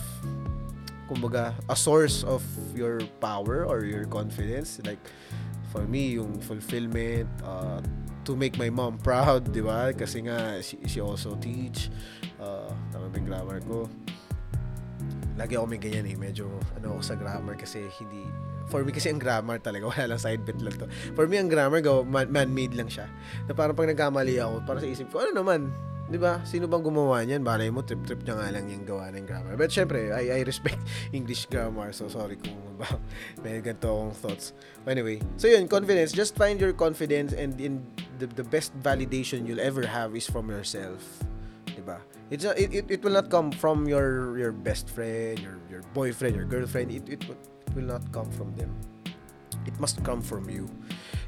kumbaga 1.10 1.52
a 1.68 1.76
source 1.76 2.24
of 2.24 2.40
your 2.72 3.02
power 3.20 3.66
or 3.66 3.84
your 3.84 4.08
confidence 4.08 4.80
like 4.86 5.02
for 5.68 5.84
me 5.84 6.16
yung 6.16 6.40
fulfillment 6.40 7.28
uh, 7.44 7.82
to 8.24 8.38
make 8.38 8.54
my 8.58 8.70
mom 8.70 8.98
proud, 8.98 9.50
di 9.50 9.62
ba? 9.62 9.90
Kasi 9.94 10.26
nga, 10.26 10.58
she, 10.62 10.78
she 10.86 10.98
also 11.02 11.34
teach. 11.38 11.90
Uh, 12.38 12.70
tama 12.94 13.10
ba 13.10 13.18
grammar 13.18 13.58
ko? 13.66 13.86
Lagi 15.34 15.58
ako 15.58 15.66
may 15.66 15.80
ganyan 15.80 16.06
eh. 16.06 16.16
Medyo, 16.18 16.46
ano 16.78 16.98
ako 16.98 17.02
sa 17.02 17.14
grammar 17.18 17.58
kasi 17.58 17.88
hindi, 17.98 18.22
for 18.70 18.86
me 18.86 18.94
kasi 18.94 19.10
ang 19.10 19.18
grammar 19.18 19.58
talaga, 19.58 19.88
wala 19.92 20.14
lang 20.14 20.20
side 20.20 20.42
bit 20.46 20.60
lang 20.62 20.74
to. 20.78 20.86
For 21.18 21.26
me, 21.26 21.38
ang 21.42 21.50
grammar, 21.50 21.82
man-made 22.06 22.74
lang 22.78 22.90
siya. 22.90 23.10
Na 23.46 23.52
parang 23.52 23.74
pag 23.74 23.90
nagkamali 23.90 24.38
ako, 24.38 24.62
para 24.62 24.78
sa 24.78 24.88
isip 24.88 25.10
ko, 25.10 25.26
ano 25.26 25.42
naman, 25.42 25.72
'di 26.12 26.20
ba? 26.20 26.44
Sino 26.44 26.68
bang 26.68 26.84
gumawa 26.84 27.24
niyan? 27.24 27.40
Balay 27.40 27.72
mo 27.72 27.80
trip 27.80 28.04
trip 28.04 28.20
niya 28.20 28.36
nga 28.36 28.52
lang 28.52 28.68
yung 28.68 28.84
gawa 28.84 29.08
ng 29.08 29.24
grammar. 29.24 29.56
But 29.56 29.72
syempre, 29.72 30.12
I 30.12 30.28
I 30.28 30.40
respect 30.44 30.76
English 31.16 31.48
grammar. 31.48 31.96
So 31.96 32.12
sorry 32.12 32.36
kung 32.36 32.60
ba 32.76 32.84
may 33.42 33.64
ganito 33.64 33.88
akong 33.88 34.12
thoughts. 34.20 34.52
Anyway, 34.84 35.24
so 35.40 35.48
yun, 35.48 35.64
confidence. 35.64 36.12
Just 36.12 36.36
find 36.36 36.60
your 36.60 36.76
confidence 36.76 37.32
and 37.32 37.56
in 37.56 37.80
the, 38.18 38.26
the 38.26 38.44
best 38.44 38.74
validation 38.80 39.46
you'll 39.46 39.62
ever 39.62 39.86
have 39.86 40.16
is 40.16 40.26
from 40.26 40.50
yourself. 40.50 41.00
'Di 41.72 41.82
ba? 41.84 42.00
It's 42.32 42.48
a, 42.48 42.56
it, 42.56 42.88
it, 42.88 43.00
will 43.04 43.12
not 43.12 43.28
come 43.28 43.52
from 43.52 43.84
your 43.84 44.40
your 44.40 44.52
best 44.56 44.88
friend, 44.88 45.36
your 45.36 45.60
your 45.68 45.84
boyfriend, 45.92 46.32
your 46.36 46.48
girlfriend. 46.48 46.88
It 46.88 47.04
it, 47.08 47.20
it 47.28 47.72
will 47.76 47.88
not 47.88 48.04
come 48.12 48.32
from 48.32 48.56
them. 48.56 48.72
It 49.68 49.76
must 49.78 50.00
come 50.02 50.24
from 50.24 50.48
you. 50.48 50.66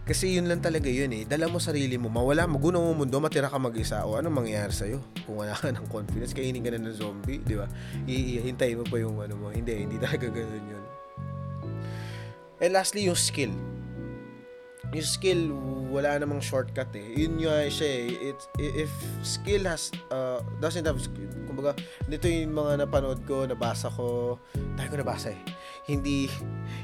Kasi 0.04 0.36
yun 0.36 0.52
lang 0.52 0.60
talaga 0.60 0.84
yun 0.92 1.08
eh. 1.16 1.24
Dala 1.24 1.48
mo 1.48 1.56
sarili 1.56 1.96
mo, 1.96 2.12
mawala, 2.12 2.44
magunaw 2.44 2.92
mo 2.92 3.04
mundo, 3.04 3.16
matira 3.24 3.48
ka 3.48 3.56
mag-isa. 3.56 4.04
O 4.04 4.20
ano 4.20 4.28
mangyayari 4.28 4.68
sa'yo? 4.68 5.00
Kung 5.24 5.40
wala 5.40 5.56
ka 5.56 5.72
ng 5.72 5.88
confidence, 5.88 6.36
kainin 6.36 6.60
ka 6.60 6.68
na 6.76 6.84
ng 6.84 6.92
zombie, 6.92 7.40
di 7.40 7.56
ba? 7.56 7.64
Hihintayin 8.04 8.80
mo 8.80 8.84
pa 8.84 9.00
yung 9.00 9.16
ano 9.16 9.32
mo. 9.40 9.48
Hindi, 9.48 9.88
hindi 9.88 9.96
talaga 9.96 10.28
ganun 10.28 10.66
yun. 10.68 10.84
And 12.60 12.70
lastly, 12.76 13.08
yung 13.08 13.16
skill. 13.16 13.56
Yung 14.92 15.08
skill, 15.08 15.42
wala 15.88 16.18
namang 16.20 16.44
shortcut 16.44 16.92
eh. 16.92 17.16
Yun 17.16 17.40
nga 17.40 17.64
siya 17.70 17.88
eh. 17.88 18.28
It's, 18.34 18.44
if 18.60 18.92
skill 19.24 19.64
has, 19.64 19.94
uh, 20.12 20.44
doesn't 20.60 20.84
have, 20.84 21.00
kumbaga, 21.48 21.78
dito 22.10 22.28
yung 22.28 22.52
mga 22.52 22.84
napanood 22.84 23.24
ko, 23.24 23.48
nabasa 23.48 23.88
ko, 23.88 24.36
dahil 24.76 24.88
ko 24.90 24.96
nabasa 25.00 25.32
eh 25.32 25.40
hindi 25.84 26.32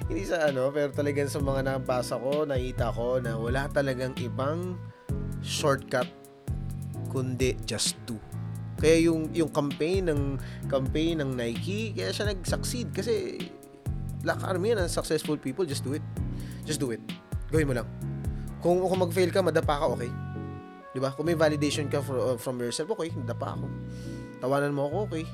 hindi 0.08 0.22
sa 0.28 0.52
ano 0.52 0.68
pero 0.68 0.92
talagang 0.92 1.28
sa 1.28 1.40
mga 1.40 1.64
nabasa 1.64 2.20
ko 2.20 2.44
nakita 2.44 2.92
ko 2.92 3.16
na 3.16 3.36
wala 3.36 3.64
talagang 3.72 4.12
ibang 4.20 4.76
shortcut 5.40 6.06
kundi 7.08 7.56
just 7.64 7.96
do 8.04 8.20
kaya 8.76 9.08
yung 9.08 9.28
yung 9.32 9.48
campaign 9.52 10.12
ng 10.12 10.22
campaign 10.68 11.24
ng 11.24 11.32
Nike 11.32 11.96
kaya 11.96 12.12
siya 12.12 12.28
nag-succeed 12.32 12.92
kasi 12.92 13.40
lack 14.20 14.40
army 14.44 14.76
yan 14.76 14.84
successful 14.88 15.40
people 15.40 15.64
just 15.64 15.80
do 15.80 15.96
it 15.96 16.04
just 16.68 16.80
do 16.80 16.92
it 16.92 17.00
gawin 17.50 17.66
mo 17.68 17.74
lang. 17.76 17.88
Kung 18.62 18.80
kung 18.86 19.00
mag-fail 19.02 19.30
ka 19.34 19.44
madapa 19.44 19.82
ka 19.82 19.86
okay? 19.92 20.10
Di 20.90 20.98
ba? 20.98 21.14
Kung 21.14 21.26
may 21.26 21.38
validation 21.38 21.86
ka 21.86 22.02
from, 22.02 22.38
from 22.38 22.56
yourself 22.58 22.90
okay 22.94 23.10
madapa 23.12 23.58
ako. 23.58 23.66
Tawanan 24.40 24.72
mo 24.72 24.88
ako 24.88 24.96
okay. 25.10 25.24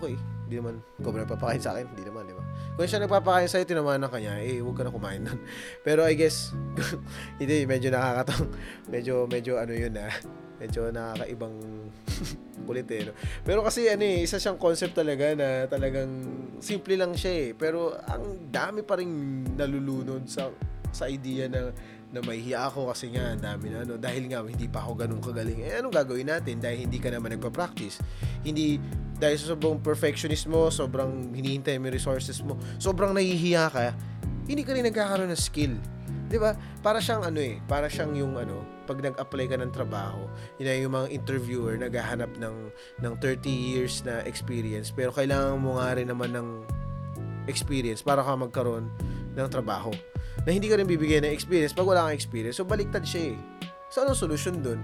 Okay 0.00 0.16
hindi 0.44 0.60
naman. 0.60 0.76
Ikaw 1.00 1.10
ba 1.10 1.18
nagpapakain 1.24 1.62
sa 1.62 1.72
akin? 1.72 1.88
Hindi 1.96 2.04
naman 2.04 2.28
di 2.28 2.34
ba? 2.36 2.44
Kung 2.76 2.84
siya 2.84 3.00
nagpapakain 3.00 3.48
sa'yo, 3.48 3.64
tinamaan 3.64 4.04
ka 4.04 4.20
niya, 4.20 4.44
eh, 4.44 4.60
huwag 4.60 4.76
ka 4.76 4.84
na 4.84 4.92
kumain 4.92 5.24
nun. 5.24 5.40
Pero 5.86 6.04
I 6.04 6.14
guess, 6.14 6.52
hindi, 7.40 7.64
medyo 7.64 7.88
nakakatong, 7.88 8.52
medyo, 8.92 9.24
medyo 9.24 9.56
ano 9.56 9.72
yun 9.72 9.96
ah, 9.96 10.12
medyo 10.60 10.92
nakakaibang 10.92 11.56
kulit 12.68 12.88
eh. 12.92 13.08
No? 13.08 13.12
Pero 13.40 13.64
kasi 13.64 13.88
ano 13.88 14.04
eh, 14.04 14.22
isa 14.22 14.36
siyang 14.36 14.60
concept 14.60 14.94
talaga 14.94 15.32
na 15.32 15.64
talagang 15.64 16.12
simple 16.60 16.94
lang 17.00 17.16
siya 17.16 17.32
eh. 17.32 17.48
Pero 17.56 17.96
ang 18.04 18.52
dami 18.52 18.84
pa 18.84 19.00
rin 19.00 19.42
nalulunod 19.56 20.28
sa 20.28 20.52
sa 20.94 21.10
idea 21.10 21.50
na 21.50 21.74
na 22.14 22.22
may 22.22 22.38
hiya 22.38 22.70
ako 22.70 22.94
kasi 22.94 23.10
nga 23.10 23.34
dami 23.34 23.74
na 23.74 23.82
ano 23.82 23.98
dahil 23.98 24.30
nga 24.30 24.38
hindi 24.46 24.70
pa 24.70 24.86
ako 24.86 24.92
ganun 24.94 25.18
kagaling. 25.18 25.66
Eh 25.66 25.82
anong 25.82 25.94
gagawin 25.94 26.30
natin? 26.30 26.62
Dahil 26.62 26.86
hindi 26.86 27.02
ka 27.02 27.10
naman 27.10 27.34
nagpa-practice. 27.34 27.98
Hindi 28.46 28.78
dahil 29.18 29.36
sa 29.38 29.54
sobrang 29.54 29.78
perfectionist 29.78 30.50
mo 30.50 30.68
sobrang 30.68 31.30
hinihintay 31.30 31.78
mo 31.78 31.86
resources 31.86 32.42
mo 32.42 32.58
sobrang 32.82 33.14
nahihiya 33.14 33.70
ka 33.70 33.94
hindi 34.44 34.60
ka 34.66 34.76
rin 34.76 34.84
nagkakaroon 34.84 35.30
ng 35.32 35.40
skill. 35.40 35.72
'di 36.28 36.36
ba? 36.36 36.58
Para 36.84 36.98
siyang 37.00 37.22
ano 37.24 37.40
eh 37.40 37.62
para 37.64 37.86
siyang 37.86 38.12
yung 38.18 38.34
ano 38.36 38.60
pag 38.84 39.00
nag-apply 39.00 39.46
ka 39.48 39.56
ng 39.56 39.72
trabaho 39.72 40.28
yun 40.60 40.90
yung 40.90 40.94
mga 40.98 41.08
interviewer 41.14 41.78
naghahanap 41.80 42.28
ng 42.36 42.56
ng 43.00 43.14
30 43.22 43.48
years 43.48 44.02
na 44.04 44.20
experience. 44.26 44.92
Pero 44.92 45.14
kailangan 45.14 45.56
mo 45.56 45.80
nga 45.80 45.96
rin 45.96 46.10
naman 46.10 46.34
ng 46.34 46.48
experience 47.48 48.02
para 48.02 48.20
ka 48.20 48.34
magkaroon 48.36 48.90
ng 49.34 49.48
trabaho 49.48 49.94
na 50.44 50.50
hindi 50.52 50.68
ka 50.68 50.76
rin 50.76 50.88
bibigyan 50.88 51.24
ng 51.24 51.34
experience 51.34 51.72
pag 51.72 51.88
wala 51.88 52.08
kang 52.08 52.16
experience. 52.16 52.60
So, 52.60 52.68
baliktad 52.68 53.04
siya 53.04 53.32
eh. 53.32 53.36
So, 53.88 54.04
anong 54.04 54.20
solusyon 54.20 54.60
dun? 54.60 54.80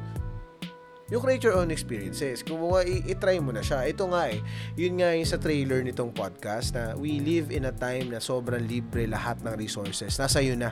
You 1.10 1.18
create 1.18 1.42
your 1.42 1.58
own 1.58 1.74
experiences. 1.74 2.46
Kung 2.46 2.62
mga 2.62 2.86
i-try 3.10 3.42
mo 3.42 3.50
na 3.50 3.66
siya. 3.66 3.82
Ito 3.82 4.06
nga 4.14 4.30
eh. 4.30 4.38
Yun 4.78 5.02
nga 5.02 5.10
yung 5.10 5.26
sa 5.26 5.42
trailer 5.42 5.82
nitong 5.82 6.14
podcast 6.14 6.78
na 6.78 6.94
we 6.94 7.18
live 7.18 7.50
in 7.50 7.66
a 7.66 7.74
time 7.74 8.14
na 8.14 8.22
sobrang 8.22 8.62
libre 8.62 9.10
lahat 9.10 9.42
ng 9.42 9.58
resources. 9.58 10.14
Nasa 10.14 10.38
iyo 10.38 10.54
na. 10.54 10.70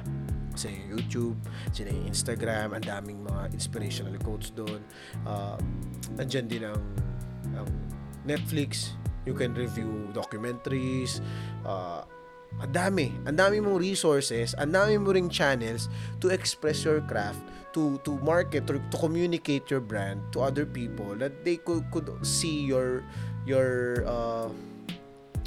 Sa 0.55 0.71
YouTube, 0.71 1.35
sa 1.75 1.83
Instagram, 1.83 2.79
ang 2.79 2.87
daming 2.87 3.19
mga 3.27 3.51
inspirational 3.51 4.15
quotes 4.23 4.55
doon. 4.55 4.79
Uh, 5.27 5.59
andyan 6.23 6.47
din 6.47 6.63
ang, 6.63 6.83
ang 7.59 7.67
Netflix. 8.23 8.95
You 9.27 9.35
can 9.35 9.59
review 9.59 10.07
documentaries, 10.15 11.19
uh, 11.67 12.07
Ang 12.59 12.73
dami. 12.75 13.13
Ang 13.29 13.37
dami 13.39 13.63
mong 13.63 13.79
resources, 13.79 14.57
ang 14.59 14.75
dami 14.75 14.99
mo 14.99 15.15
ring 15.15 15.31
channels 15.31 15.87
to 16.19 16.33
express 16.33 16.83
your 16.83 16.99
craft, 17.07 17.39
to 17.71 18.01
to 18.03 18.19
market, 18.25 18.67
to, 18.67 18.83
to 18.91 18.97
communicate 18.99 19.69
your 19.71 19.85
brand 19.85 20.19
to 20.35 20.43
other 20.43 20.67
people 20.67 21.15
that 21.21 21.47
they 21.47 21.61
could, 21.61 21.87
could 21.95 22.09
see 22.27 22.67
your 22.67 23.07
your 23.47 24.03
uh, 24.09 24.51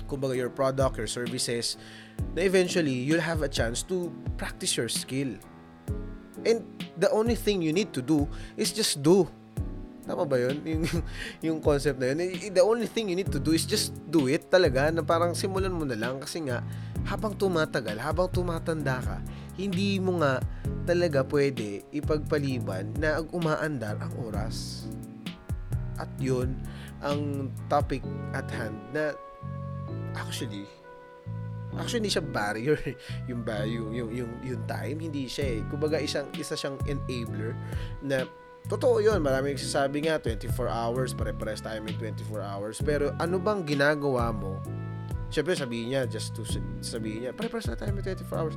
kumbaga 0.07 0.39
your 0.39 0.51
product, 0.51 0.95
your 0.95 1.07
services, 1.07 1.75
na 2.35 2.43
eventually 2.43 2.95
you'll 2.95 3.23
have 3.23 3.43
a 3.43 3.51
chance 3.51 3.83
to 3.83 4.07
practice 4.39 4.75
your 4.75 4.87
skill. 4.87 5.35
And 6.47 6.63
the 6.97 7.07
only 7.11 7.35
thing 7.35 7.61
you 7.61 7.71
need 7.71 7.91
to 7.93 8.01
do 8.01 8.27
is 8.55 8.71
just 8.71 8.99
do. 8.99 9.27
Tama 10.01 10.25
ba 10.25 10.35
yun? 10.41 10.57
Yung, 10.65 10.83
yung 11.45 11.57
concept 11.61 12.01
na 12.01 12.11
yun. 12.11 12.17
The 12.49 12.65
only 12.65 12.89
thing 12.89 13.13
you 13.13 13.15
need 13.15 13.29
to 13.29 13.37
do 13.37 13.53
is 13.53 13.69
just 13.69 13.93
do 14.09 14.25
it 14.25 14.49
talaga 14.49 14.89
na 14.89 15.05
parang 15.05 15.37
simulan 15.37 15.69
mo 15.69 15.85
na 15.85 15.93
lang 15.93 16.17
kasi 16.17 16.41
nga 16.41 16.65
habang 17.05 17.33
tumatagal, 17.35 17.97
habang 17.97 18.29
tumatanda 18.29 19.01
ka, 19.01 19.17
hindi 19.57 19.99
mo 19.99 20.21
nga 20.21 20.39
talaga 20.85 21.21
pwede 21.27 21.85
ipagpaliban 21.93 22.95
na 22.97 23.21
umaandar 23.33 23.99
ang 24.01 24.13
oras. 24.21 24.87
At 26.01 26.09
yun 26.17 26.57
ang 27.01 27.49
topic 27.65 28.05
at 28.33 28.45
hand 28.49 28.77
na 28.93 29.13
actually 30.13 30.69
actually 31.77 32.05
hindi 32.05 32.13
siya 32.13 32.25
barrier 32.25 32.77
yung 33.29 33.41
yung, 33.45 33.89
yung 33.93 34.09
yung 34.13 34.31
yung 34.45 34.63
time. 34.65 34.97
Hindi 35.01 35.25
siya 35.29 35.59
eh. 35.59 35.61
Kumbaga 35.69 36.01
isang 36.01 36.29
isa 36.37 36.53
siyang 36.57 36.77
enabler 36.89 37.57
na 38.05 38.25
totoo 38.69 39.01
yun. 39.01 39.21
Maraming 39.21 39.57
nagsasabi 39.57 40.09
nga 40.09 40.21
24 40.21 40.51
hours 40.69 41.13
pare-pares 41.17 41.61
tayo 41.61 41.81
may 41.81 41.95
24 41.97 42.41
hours. 42.41 42.77
Pero 42.81 43.13
ano 43.17 43.37
bang 43.41 43.65
ginagawa 43.65 44.29
mo 44.33 44.61
Siyempre 45.31 45.55
sabihin 45.55 45.95
niya 45.95 46.03
just 46.11 46.35
to 46.35 46.43
sabihin 46.83 47.25
niya 47.25 47.31
pare-pares 47.31 47.71
na 47.71 47.79
tayo 47.79 47.95
may 47.95 48.03
24 48.03 48.27
hours 48.35 48.55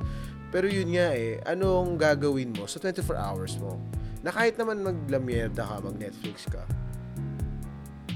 pero 0.51 0.67
yun 0.67 0.91
nga 0.91 1.15
eh 1.15 1.39
anong 1.47 1.95
gagawin 1.95 2.51
mo 2.51 2.67
sa 2.67 2.83
24 2.83 3.15
hours 3.15 3.55
mo 3.63 3.79
na 4.21 4.29
kahit 4.29 4.59
naman 4.59 4.83
maglamierda 4.83 5.63
ka 5.63 5.79
mag 5.79 5.95
Netflix 5.95 6.51
ka 6.51 6.67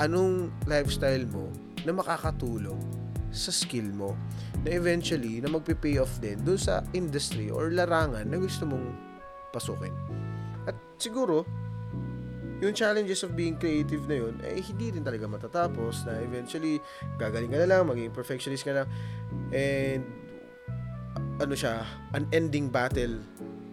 anong 0.03 0.51
lifestyle 0.67 1.23
mo 1.31 1.47
na 1.87 1.95
makakatulong 1.95 2.79
sa 3.29 3.53
skill 3.53 3.87
mo 3.93 4.17
na 4.65 4.75
eventually 4.75 5.39
na 5.39 5.47
magpe-pay 5.47 6.01
off 6.01 6.19
din 6.19 6.39
doon 6.43 6.59
sa 6.59 6.83
industry 6.91 7.47
or 7.47 7.71
larangan 7.71 8.27
na 8.27 8.37
gusto 8.41 8.65
mong 8.67 8.91
pasukin. 9.53 9.93
At 10.67 10.75
siguro, 10.99 11.45
yung 12.59 12.75
challenges 12.75 13.23
of 13.23 13.35
being 13.35 13.55
creative 13.55 14.03
na 14.07 14.19
yun, 14.19 14.35
eh 14.43 14.59
hindi 14.59 14.91
rin 14.91 15.03
talaga 15.03 15.25
matatapos 15.27 16.03
na 16.07 16.19
eventually 16.19 16.79
gagaling 17.15 17.51
ka 17.51 17.57
na 17.63 17.67
lang, 17.67 17.87
maging 17.87 18.11
perfectionist 18.11 18.67
ka 18.67 18.83
na 18.83 18.83
and 19.55 20.03
ano 21.39 21.55
siya, 21.55 21.87
an 22.11 22.27
ending 22.35 22.67
battle 22.67 23.15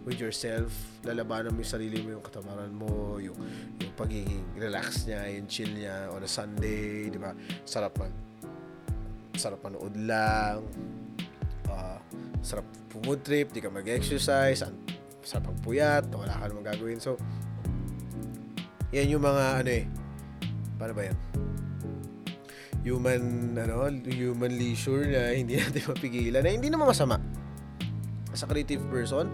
with 0.07 0.23
yourself, 0.23 0.71
lalabanan 1.03 1.51
mo 1.51 1.59
yung 1.59 1.73
sarili 1.75 1.99
mo, 1.99 2.15
yung 2.15 2.23
katamaran 2.23 2.71
mo, 2.71 3.19
yung, 3.19 3.35
yung 3.75 3.91
pagiging 3.99 4.39
relax 4.55 5.03
niya, 5.03 5.27
yung 5.35 5.47
chill 5.51 5.71
niya 5.75 6.07
on 6.15 6.23
a 6.23 6.31
Sunday, 6.31 7.11
di 7.11 7.19
ba? 7.19 7.35
Sarap 7.67 7.91
man 7.99 8.27
sarap 9.37 9.61
manood 9.61 9.93
lang, 9.93 10.65
uh, 11.69 12.01
sarap 12.41 12.65
trip, 13.21 13.53
di 13.53 13.61
ka 13.61 13.69
mag-exercise, 13.69 14.65
sarap 15.21 15.53
puyat, 15.61 16.09
wala 16.09 16.33
ka 16.33 16.49
namang 16.49 16.65
gagawin. 16.73 16.97
So, 16.97 17.21
yan 18.97 19.17
yung 19.17 19.23
mga 19.23 19.43
ano 19.61 19.69
eh, 19.69 19.85
paano 20.81 20.93
ba 20.97 21.03
yan? 21.05 21.17
Human, 22.87 23.21
ano, 23.59 23.91
human 24.07 24.53
leisure 24.55 25.05
na 25.11 25.35
hindi 25.35 25.57
natin 25.61 25.83
mapigilan, 25.85 26.41
na 26.41 26.49
hindi 26.49 26.71
naman 26.71 26.89
masama. 26.89 27.19
As 28.31 28.43
a 28.43 28.47
creative 28.47 28.81
person, 28.89 29.29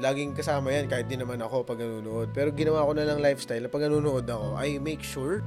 laging 0.00 0.32
kasama 0.32 0.72
yan 0.72 0.88
kahit 0.88 1.08
di 1.08 1.16
naman 1.20 1.40
ako 1.44 1.64
pag 1.64 1.80
nanonood. 1.80 2.32
Pero 2.32 2.52
ginawa 2.52 2.84
ko 2.84 2.92
na 2.96 3.04
lang 3.04 3.18
lifestyle 3.20 3.64
na 3.64 3.70
pag 3.70 3.84
nanonood 3.84 4.24
ako, 4.28 4.56
I 4.56 4.80
make 4.80 5.04
sure 5.04 5.44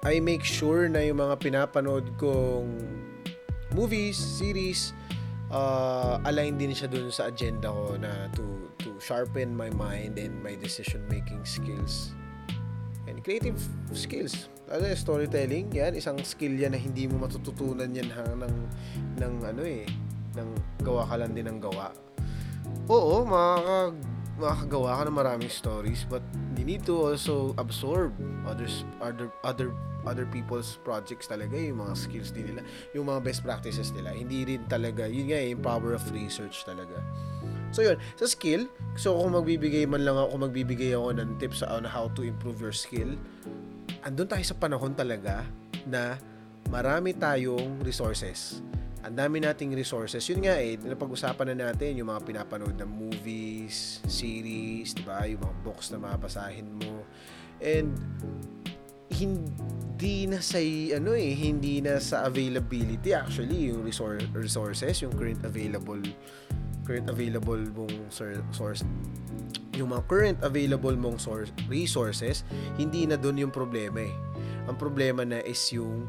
I 0.00 0.16
make 0.16 0.40
sure 0.40 0.88
na 0.88 1.04
yung 1.04 1.20
mga 1.20 1.36
pinapanood 1.36 2.16
kong 2.16 2.72
movies, 3.76 4.16
series, 4.16 4.96
uh, 5.52 6.16
align 6.24 6.56
din 6.56 6.72
siya 6.72 6.88
dun 6.88 7.12
sa 7.12 7.28
agenda 7.28 7.68
ko 7.68 8.00
na 8.00 8.30
to 8.32 8.42
to 8.64 8.69
sharpen 9.00 9.56
my 9.56 9.72
mind 9.74 10.20
and 10.20 10.36
my 10.44 10.54
decision 10.54 11.02
making 11.08 11.42
skills 11.42 12.12
and 13.08 13.24
creative 13.24 13.58
skills. 13.96 14.46
Yung 14.70 14.86
storytelling, 14.94 15.66
yan 15.74 15.98
isang 15.98 16.20
skill 16.22 16.54
yan 16.54 16.76
na 16.76 16.80
hindi 16.80 17.10
mo 17.10 17.26
matututunan 17.26 17.90
yan 17.90 18.06
hang 18.06 18.38
ng 18.38 18.56
ng 19.18 19.34
ano 19.42 19.62
eh, 19.66 19.82
ng 20.38 20.48
gawa 20.86 21.08
ka 21.10 21.18
lang 21.18 21.34
din 21.34 21.50
ng 21.50 21.58
gawa. 21.58 21.90
Oo, 22.86 23.26
makaka 23.26 23.98
makakagawa 24.40 24.96
ka 24.96 25.02
ng 25.04 25.16
maraming 25.20 25.52
stories 25.52 26.08
but 26.08 26.24
you 26.56 26.64
need 26.64 26.80
to 26.80 26.96
also 26.96 27.52
absorb 27.60 28.16
others 28.48 28.88
other 29.04 29.28
other 29.44 29.76
other 30.08 30.24
people's 30.32 30.80
projects 30.80 31.28
talaga 31.28 31.60
yung 31.60 31.84
mga 31.84 31.92
skills 31.92 32.32
din 32.32 32.48
nila 32.48 32.64
yung 32.96 33.04
mga 33.04 33.20
best 33.20 33.44
practices 33.44 33.92
nila 33.92 34.16
hindi 34.16 34.48
rin 34.48 34.64
talaga 34.64 35.04
yun 35.04 35.28
nga 35.28 35.44
yung 35.44 35.60
power 35.60 35.92
of 35.92 36.00
research 36.08 36.64
talaga 36.64 37.04
so 37.70 37.82
yun 37.82 37.96
sa 38.18 38.26
skill 38.26 38.66
so 38.94 39.14
kung 39.16 39.34
magbibigay 39.34 39.86
man 39.86 40.02
lang 40.02 40.18
ako 40.18 40.36
kung 40.36 40.42
magbibigay 40.46 40.90
ako 40.94 41.08
ng 41.16 41.30
tips 41.38 41.62
on 41.66 41.86
how 41.86 42.06
to 42.12 42.22
improve 42.26 42.58
your 42.58 42.74
skill 42.74 43.10
andun 44.06 44.26
tayo 44.26 44.44
sa 44.44 44.56
panahon 44.58 44.94
talaga 44.94 45.46
na 45.86 46.18
marami 46.68 47.14
tayong 47.16 47.82
resources 47.82 48.62
ang 49.00 49.16
dami 49.16 49.40
nating 49.40 49.72
resources. 49.72 50.20
Yun 50.28 50.44
nga 50.44 50.60
eh, 50.60 50.76
napag-usapan 50.76 51.56
na 51.56 51.72
natin 51.72 51.96
yung 51.96 52.12
mga 52.12 52.20
pinapanood 52.20 52.76
na 52.76 52.84
movies, 52.84 54.04
series, 54.04 54.92
di 54.92 55.04
ba? 55.08 55.24
Yung 55.24 55.40
mga 55.40 55.56
books 55.64 55.88
na 55.88 55.98
mabasahin 56.04 56.68
mo. 56.68 57.08
And 57.64 57.96
hindi 59.08 60.28
na 60.28 60.44
sa 60.44 60.60
ano 60.96 61.16
eh, 61.16 61.32
hindi 61.32 61.80
na 61.80 61.96
sa 61.96 62.28
availability 62.28 63.16
actually 63.16 63.72
yung 63.72 63.84
resource, 63.84 64.24
resources, 64.36 65.00
yung 65.00 65.12
current 65.16 65.40
available 65.48 66.00
current 66.90 67.06
available 67.06 67.62
mong 67.78 67.94
source 68.50 68.82
yung 69.78 69.96
mga 69.96 70.04
current 70.10 70.38
available 70.44 70.92
mong 70.92 71.16
source, 71.16 71.48
resources, 71.70 72.44
hindi 72.76 73.08
na 73.08 73.16
doon 73.16 73.48
yung 73.48 73.54
problema 73.54 74.04
eh. 74.04 74.14
Ang 74.68 74.76
problema 74.76 75.24
na 75.24 75.40
is 75.40 75.62
yung 75.72 76.04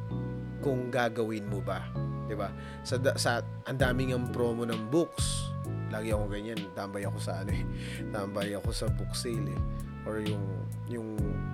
kung 0.59 0.91
gagawin 0.91 1.47
mo 1.47 1.63
ba. 1.63 1.87
'di 2.27 2.35
ba? 2.35 2.51
Sa 2.83 2.99
sa 3.15 3.39
ang 3.67 3.79
daming 3.79 4.11
ang 4.11 4.27
promo 4.29 4.67
ng 4.67 4.91
books. 4.91 5.51
Lagi 5.91 6.15
ako 6.15 6.31
ganyan, 6.31 6.59
tambay 6.75 7.03
ako 7.03 7.19
sa 7.19 7.43
ano 7.43 7.51
eh. 7.51 7.63
Tambay 8.15 8.55
ako 8.55 8.69
sa 8.71 8.87
book 8.87 9.11
sale 9.11 9.51
eh. 9.51 9.61
Or 10.07 10.23
yung 10.23 10.45
yung 10.87 11.09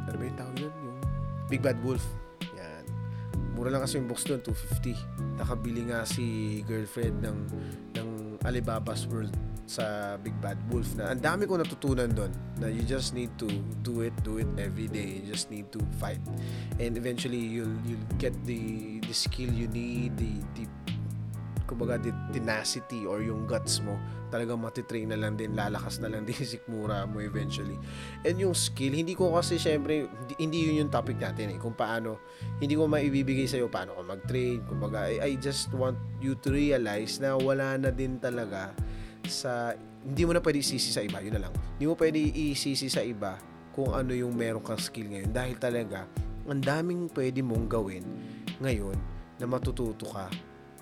ano 0.06 0.16
ba 0.18 0.24
yung 0.26 0.38
tawag 0.38 0.58
yun? 0.58 0.74
Yung 0.86 0.98
Big 1.50 1.62
Bad 1.62 1.82
Wolf. 1.82 2.06
Yan. 2.54 2.86
Mura 3.58 3.74
lang 3.74 3.82
kasi 3.82 3.98
yung 3.98 4.06
books 4.06 4.30
doon, 4.30 4.42
250. 4.46 4.94
Nakabili 5.42 5.90
nga 5.90 6.06
si 6.06 6.62
girlfriend 6.70 7.26
ng 7.26 7.40
ng 7.98 8.10
Alibaba's 8.48 9.04
World 9.12 9.36
sa 9.68 10.16
Big 10.24 10.32
Bad 10.40 10.56
Wolf 10.72 10.96
na 10.96 11.12
ang 11.12 11.20
dami 11.20 11.44
ko 11.44 11.60
natutunan 11.60 12.08
doon 12.16 12.32
na 12.64 12.72
you 12.72 12.88
just 12.88 13.12
need 13.12 13.30
to 13.36 13.52
do 13.84 14.00
it 14.00 14.16
do 14.24 14.40
it 14.40 14.48
every 14.56 14.88
day. 14.88 15.20
You 15.20 15.28
just 15.28 15.52
need 15.52 15.68
to 15.76 15.84
fight. 16.00 16.24
And 16.80 16.96
eventually 16.96 17.38
you'll 17.38 17.76
you'll 17.84 18.08
get 18.16 18.32
the 18.48 19.04
the 19.04 19.12
skill 19.12 19.52
you 19.52 19.68
need 19.68 20.16
the 20.16 20.40
the 20.56 20.64
kumbaga 21.68 22.00
the 22.00 22.16
tenacity 22.32 23.04
or 23.04 23.20
yung 23.20 23.44
guts 23.44 23.84
mo 23.84 24.00
talagang 24.32 24.60
matitrain 24.64 25.12
na 25.12 25.20
lang 25.20 25.36
din 25.36 25.54
lalakas 25.54 26.00
na 26.00 26.08
lang 26.08 26.24
din 26.28 26.40
sikmura 26.40 27.04
mo 27.04 27.20
eventually. 27.20 27.76
And 28.24 28.40
yung 28.40 28.56
skill 28.56 28.96
hindi 28.96 29.14
ko 29.14 29.36
kasi 29.36 29.60
syempre 29.60 30.08
hindi, 30.40 30.72
yun 30.72 30.88
yung 30.88 30.92
topic 30.92 31.20
natin 31.20 31.54
eh 31.54 31.60
kung 31.60 31.76
paano 31.76 32.24
hindi 32.64 32.74
ko 32.74 32.88
maibibigay 32.88 33.46
sa 33.46 33.60
iyo 33.60 33.68
paano 33.68 33.94
ko 34.00 34.02
mag-train 34.08 34.64
kumbaga 34.66 35.12
I, 35.12 35.22
I 35.22 35.32
just 35.38 35.70
want 35.76 36.00
you 36.24 36.40
to 36.42 36.50
realize 36.50 37.20
na 37.20 37.36
wala 37.36 37.76
na 37.76 37.92
din 37.92 38.18
talaga 38.18 38.72
sa 39.28 39.76
hindi 40.08 40.24
mo 40.24 40.32
na 40.32 40.40
pwede 40.40 40.64
isisi 40.64 40.96
sa 40.96 41.04
iba 41.04 41.20
yun 41.20 41.36
na 41.36 41.48
lang. 41.48 41.54
Hindi 41.76 41.86
mo 41.92 42.00
pwede 42.00 42.18
isisi 42.18 42.88
sa 42.88 43.04
iba 43.04 43.36
kung 43.76 43.94
ano 43.94 44.16
yung 44.16 44.34
meron 44.34 44.64
kang 44.64 44.80
skill 44.80 45.12
ngayon 45.12 45.30
dahil 45.36 45.56
talaga 45.60 46.08
ang 46.48 46.64
daming 46.64 47.12
pwede 47.12 47.44
mong 47.44 47.68
gawin 47.68 48.08
ngayon 48.64 48.96
na 49.38 49.46
matututo 49.46 50.08
ka 50.10 50.32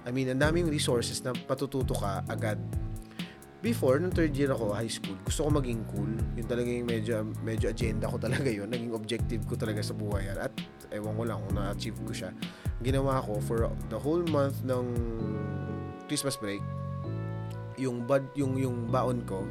I 0.05 0.13
mean, 0.13 0.29
ang 0.29 0.37
daming 0.37 0.69
resources 0.69 1.19
na 1.25 1.33
patututo 1.33 1.97
ka 1.97 2.21
agad. 2.29 2.61
Before, 3.65 3.97
nung 3.97 4.13
third 4.13 4.37
year 4.37 4.53
ako, 4.53 4.77
high 4.77 4.91
school, 4.91 5.17
gusto 5.25 5.49
ko 5.49 5.49
maging 5.57 5.81
cool. 5.89 6.13
Yun 6.37 6.45
talaga 6.45 6.69
yung 6.69 6.85
medyo, 6.85 7.25
medyo 7.41 7.73
agenda 7.73 8.05
ko 8.05 8.21
talaga 8.21 8.45
yun. 8.45 8.69
Naging 8.69 8.93
objective 8.93 9.41
ko 9.49 9.57
talaga 9.57 9.81
sa 9.81 9.97
buhay. 9.97 10.29
At 10.29 10.53
ewan 10.93 11.17
ko 11.17 11.23
lang 11.25 11.41
kung 11.41 11.57
na-achieve 11.57 11.97
ko 12.05 12.13
siya. 12.13 12.29
Ginawa 12.85 13.25
ko 13.25 13.41
for 13.41 13.73
the 13.89 13.97
whole 13.97 14.21
month 14.29 14.61
ng 14.61 14.85
Christmas 16.05 16.37
break, 16.37 16.61
yung 17.75 18.07
bad 18.07 18.23
yung 18.35 18.55
yung 18.55 18.87
baon 18.87 19.23
ko 19.27 19.43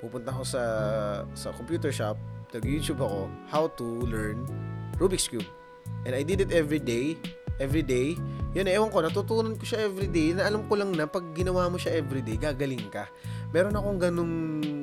pupunta 0.00 0.32
ako 0.32 0.44
sa 0.44 0.62
sa 1.32 1.48
computer 1.56 1.88
shop 1.88 2.16
nag 2.52 2.64
YouTube 2.64 3.00
ako 3.00 3.28
how 3.48 3.68
to 3.72 4.04
learn 4.08 4.44
Rubik's 5.00 5.28
cube 5.28 5.46
and 6.04 6.12
I 6.12 6.20
did 6.20 6.44
it 6.44 6.52
every 6.52 6.80
day 6.80 7.16
everyday. 7.60 8.16
Yun, 8.56 8.66
ewan 8.66 8.90
ko, 8.90 9.04
natutunan 9.04 9.54
ko 9.54 9.62
siya 9.62 9.86
everyday. 9.86 10.34
Na 10.34 10.48
alam 10.48 10.66
ko 10.66 10.74
lang 10.74 10.90
na 10.96 11.06
pag 11.06 11.22
ginawa 11.36 11.68
mo 11.70 11.76
siya 11.76 12.00
everyday, 12.00 12.34
gagaling 12.40 12.88
ka. 12.90 13.06
Meron 13.54 13.76
akong 13.76 14.00
ganung, 14.00 14.34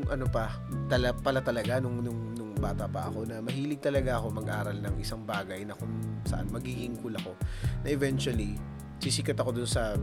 ano 0.07 0.25
pa, 0.29 0.55
tala, 0.87 1.11
pala 1.11 1.43
talaga, 1.43 1.81
nung, 1.83 1.99
nung, 1.99 2.37
nung 2.37 2.53
bata 2.55 2.87
pa 2.87 3.09
ako, 3.11 3.27
na 3.27 3.43
mahilig 3.43 3.83
talaga 3.83 4.21
ako 4.21 4.31
mag-aral 4.31 4.77
ng 4.77 4.95
isang 5.01 5.25
bagay 5.25 5.67
na 5.67 5.75
kung 5.75 5.91
saan 6.23 6.47
magiging 6.53 6.95
cool 7.01 7.17
ako. 7.17 7.35
Na 7.83 7.91
eventually, 7.91 8.55
sisikat 9.01 9.35
ako 9.35 9.51
dun 9.61 9.67
sa 9.67 9.97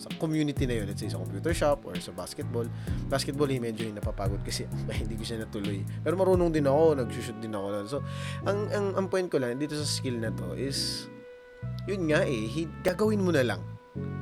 sa 0.00 0.08
community 0.16 0.64
na 0.64 0.80
yun, 0.80 0.88
let's 0.88 1.04
say 1.04 1.12
sa 1.12 1.20
computer 1.20 1.52
shop 1.52 1.84
or 1.84 1.92
sa 2.00 2.08
basketball. 2.16 2.64
Basketball, 3.12 3.52
eh, 3.52 3.60
medyo 3.60 3.84
yung 3.84 4.00
napapagod 4.00 4.40
kasi 4.40 4.64
hindi 5.00 5.12
ko 5.12 5.28
siya 5.28 5.44
natuloy. 5.44 5.84
Pero 6.00 6.16
marunong 6.16 6.48
din 6.48 6.64
ako, 6.64 7.04
nag-shoot 7.04 7.36
din 7.36 7.52
ako. 7.52 7.66
So, 7.84 8.00
ang, 8.48 8.72
ang, 8.72 8.86
ang 8.96 9.06
point 9.12 9.28
ko 9.28 9.36
lang 9.36 9.60
dito 9.60 9.76
sa 9.76 9.84
skill 9.84 10.16
na 10.16 10.32
to 10.32 10.56
is, 10.56 11.04
yun 11.90 12.06
nga 12.06 12.22
eh, 12.22 12.46
gagawin 12.86 13.18
mo 13.18 13.34
na 13.34 13.42
lang. 13.42 13.62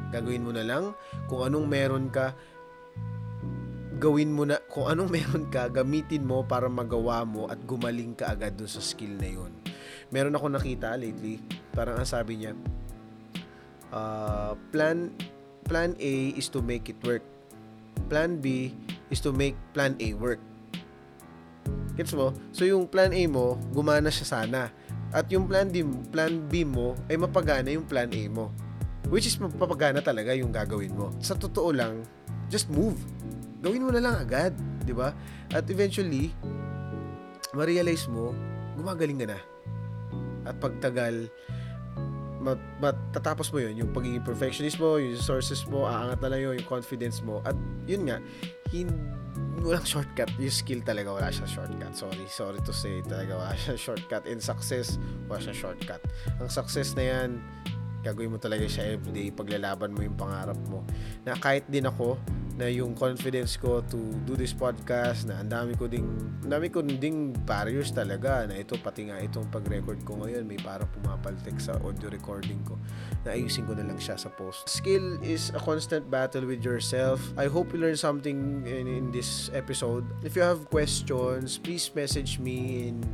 Gagawin 0.09 0.41
mo 0.41 0.57
na 0.57 0.65
lang 0.65 0.97
kung 1.29 1.45
anong 1.45 1.69
meron 1.69 2.09
ka, 2.09 2.33
gawin 4.01 4.33
mo 4.33 4.49
na, 4.49 4.57
kung 4.73 4.89
anong 4.89 5.13
meron 5.21 5.45
ka, 5.53 5.69
gamitin 5.69 6.25
mo 6.25 6.41
para 6.49 6.73
magawa 6.73 7.29
mo 7.29 7.45
at 7.53 7.61
gumaling 7.69 8.17
ka 8.17 8.33
agad 8.33 8.57
dun 8.57 8.71
sa 8.71 8.81
skill 8.81 9.13
na 9.21 9.29
yun. 9.29 9.53
Meron 10.09 10.33
ako 10.33 10.49
nakita 10.49 10.97
lately, 10.97 11.37
parang 11.77 12.01
ang 12.01 12.09
sabi 12.09 12.41
niya, 12.41 12.57
uh, 13.93 14.57
plan 14.73 15.13
plan 15.69 15.93
A 16.01 16.15
is 16.33 16.49
to 16.49 16.65
make 16.65 16.89
it 16.89 16.97
work. 17.05 17.21
Plan 18.09 18.41
B 18.41 18.73
is 19.13 19.21
to 19.21 19.37
make 19.37 19.53
plan 19.77 19.93
A 20.01 20.17
work. 20.17 20.41
Gets 22.01 22.17
mo? 22.17 22.33
So 22.57 22.65
yung 22.65 22.89
plan 22.89 23.13
A 23.13 23.23
mo, 23.29 23.61
gumana 23.77 24.09
siya 24.09 24.41
sana. 24.41 24.73
At 25.13 25.29
yung 25.33 25.49
plan 25.49 25.73
D, 25.73 25.85
plan 26.13 26.45
B 26.49 26.69
mo 26.69 26.93
ay 27.09 27.17
mapagana 27.17 27.73
yung 27.73 27.89
plan 27.89 28.13
A 28.13 28.23
mo. 28.29 28.53
Which 29.09 29.25
is 29.25 29.41
mapapagana 29.41 30.05
talaga 30.05 30.37
yung 30.37 30.53
gagawin 30.53 30.93
mo. 30.93 31.09
Sa 31.25 31.33
totoo 31.33 31.73
lang, 31.73 32.05
just 32.53 32.69
move. 32.69 32.97
Gawin 33.65 33.89
mo 33.89 33.91
na 33.91 34.05
lang 34.05 34.15
agad, 34.21 34.53
'di 34.85 34.93
ba? 34.93 35.17
At 35.49 35.65
eventually, 35.73 36.29
ma-realize 37.57 38.05
mo, 38.13 38.37
gumagaling 38.77 39.25
ka 39.25 39.27
na. 39.33 39.41
At 40.45 40.61
pagtagal, 40.61 41.33
mat, 42.41 42.61
matatapos 42.81 43.51
mo 43.51 43.59
yun, 43.65 43.85
yung 43.85 43.91
pagiging 43.93 44.25
perfectionist 44.25 44.79
mo, 44.79 44.97
yung 44.97 45.17
resources 45.17 45.65
mo, 45.67 45.85
aangat 45.89 46.21
na 46.23 46.29
lang 46.33 46.41
yun, 46.45 46.55
yung 46.61 46.69
confidence 46.69 47.21
mo. 47.25 47.41
At 47.45 47.57
yun 47.85 48.09
nga, 48.09 48.21
hindi, 48.71 48.93
walang 49.63 49.85
shortcut. 49.85 50.31
Yung 50.39 50.55
skill 50.55 50.81
talaga, 50.81 51.13
wala 51.13 51.29
siya 51.29 51.47
shortcut. 51.47 51.93
Sorry, 51.93 52.27
sorry 52.31 52.61
to 52.63 52.73
say, 52.73 53.03
talaga 53.03 53.37
wala 53.37 53.55
siya 53.55 53.77
shortcut. 53.77 54.25
In 54.27 54.41
success, 54.41 54.97
wala 55.27 55.43
siya 55.43 55.55
shortcut. 55.55 56.03
Ang 56.41 56.49
success 56.49 56.95
na 56.95 57.05
yan, 57.05 57.31
gagawin 58.03 58.35
mo 58.35 58.39
talaga 58.39 58.65
siya 58.67 58.95
everyday, 58.99 59.31
paglalaban 59.35 59.95
mo 59.95 60.01
yung 60.03 60.19
pangarap 60.19 60.59
mo. 60.71 60.87
Na 61.27 61.35
kahit 61.35 61.67
din 61.67 61.87
ako, 61.87 62.19
na 62.59 62.67
yung 62.67 62.99
confidence 62.99 63.55
ko 63.55 63.87
to 63.87 63.97
do 64.27 64.35
this 64.35 64.51
podcast 64.51 65.31
na 65.31 65.39
ang 65.39 65.47
dami 65.47 65.79
ko 65.79 65.87
ding 65.87 66.11
dami 66.43 66.67
ko 66.67 66.83
ding 66.83 67.31
barriers 67.47 67.95
talaga 67.95 68.51
na 68.51 68.59
ito 68.59 68.75
pati 68.83 69.07
nga 69.07 69.23
itong 69.23 69.47
pag-record 69.55 70.03
ko 70.03 70.19
ngayon 70.19 70.43
may 70.43 70.59
para 70.59 70.83
pumapaltek 70.91 71.55
sa 71.63 71.79
audio 71.87 72.11
recording 72.11 72.59
ko 72.67 72.75
na 73.23 73.39
ayusin 73.39 73.63
ko 73.63 73.79
na 73.79 73.87
lang 73.87 74.03
siya 74.03 74.19
sa 74.19 74.27
post. 74.35 74.67
Skill 74.67 75.23
is 75.23 75.55
a 75.55 75.63
constant 75.63 76.11
battle 76.11 76.43
with 76.51 76.67
yourself. 76.67 77.23
I 77.39 77.47
hope 77.47 77.71
you 77.71 77.79
learn 77.79 77.95
something 77.95 78.67
in, 78.67 78.91
in 78.91 79.15
this 79.15 79.55
episode. 79.55 80.03
If 80.27 80.35
you 80.35 80.43
have 80.43 80.67
questions 80.67 81.63
please 81.63 81.95
message 81.95 82.43
me 82.43 82.91
in 82.91 83.07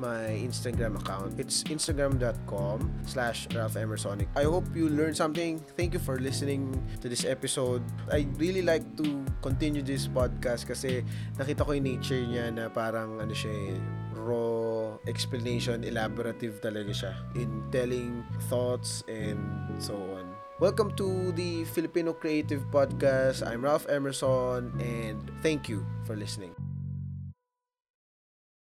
my 0.00 0.32
Instagram 0.40 0.96
account. 0.96 1.36
It's 1.38 1.62
instagram.com 1.68 3.04
slash 3.04 3.46
Ralph. 3.54 3.76
I 3.76 4.44
hope 4.48 4.64
you 4.74 4.88
learned 4.88 5.16
something. 5.16 5.60
Thank 5.76 5.92
you 5.92 6.00
for 6.00 6.18
listening 6.18 6.72
to 7.04 7.08
this 7.08 7.28
episode. 7.28 7.84
I 8.10 8.26
really 8.40 8.62
like 8.62 8.82
to 8.96 9.22
continue 9.44 9.84
this 9.84 10.08
podcast 10.08 10.64
kasi 10.66 11.04
nakita 11.36 11.68
ko 11.68 11.76
yung 11.76 11.84
nature 11.84 12.24
niya 12.24 12.48
na 12.48 12.72
parang 12.72 13.20
ano 13.20 13.36
siya 13.36 13.52
eh, 13.52 13.76
raw 14.16 14.96
explanation, 15.04 15.84
elaborative 15.84 16.58
talaga 16.64 16.90
siya 16.96 17.12
in 17.36 17.48
telling 17.68 18.24
thoughts 18.48 19.04
and 19.06 19.38
so 19.76 19.94
on. 20.16 20.24
Welcome 20.60 20.92
to 21.00 21.32
the 21.32 21.64
Filipino 21.72 22.12
Creative 22.12 22.60
Podcast. 22.68 23.40
I'm 23.40 23.64
Ralph 23.64 23.88
Emerson 23.88 24.72
and 24.80 25.20
thank 25.40 25.68
you 25.68 25.84
for 26.04 26.16
listening. 26.16 26.52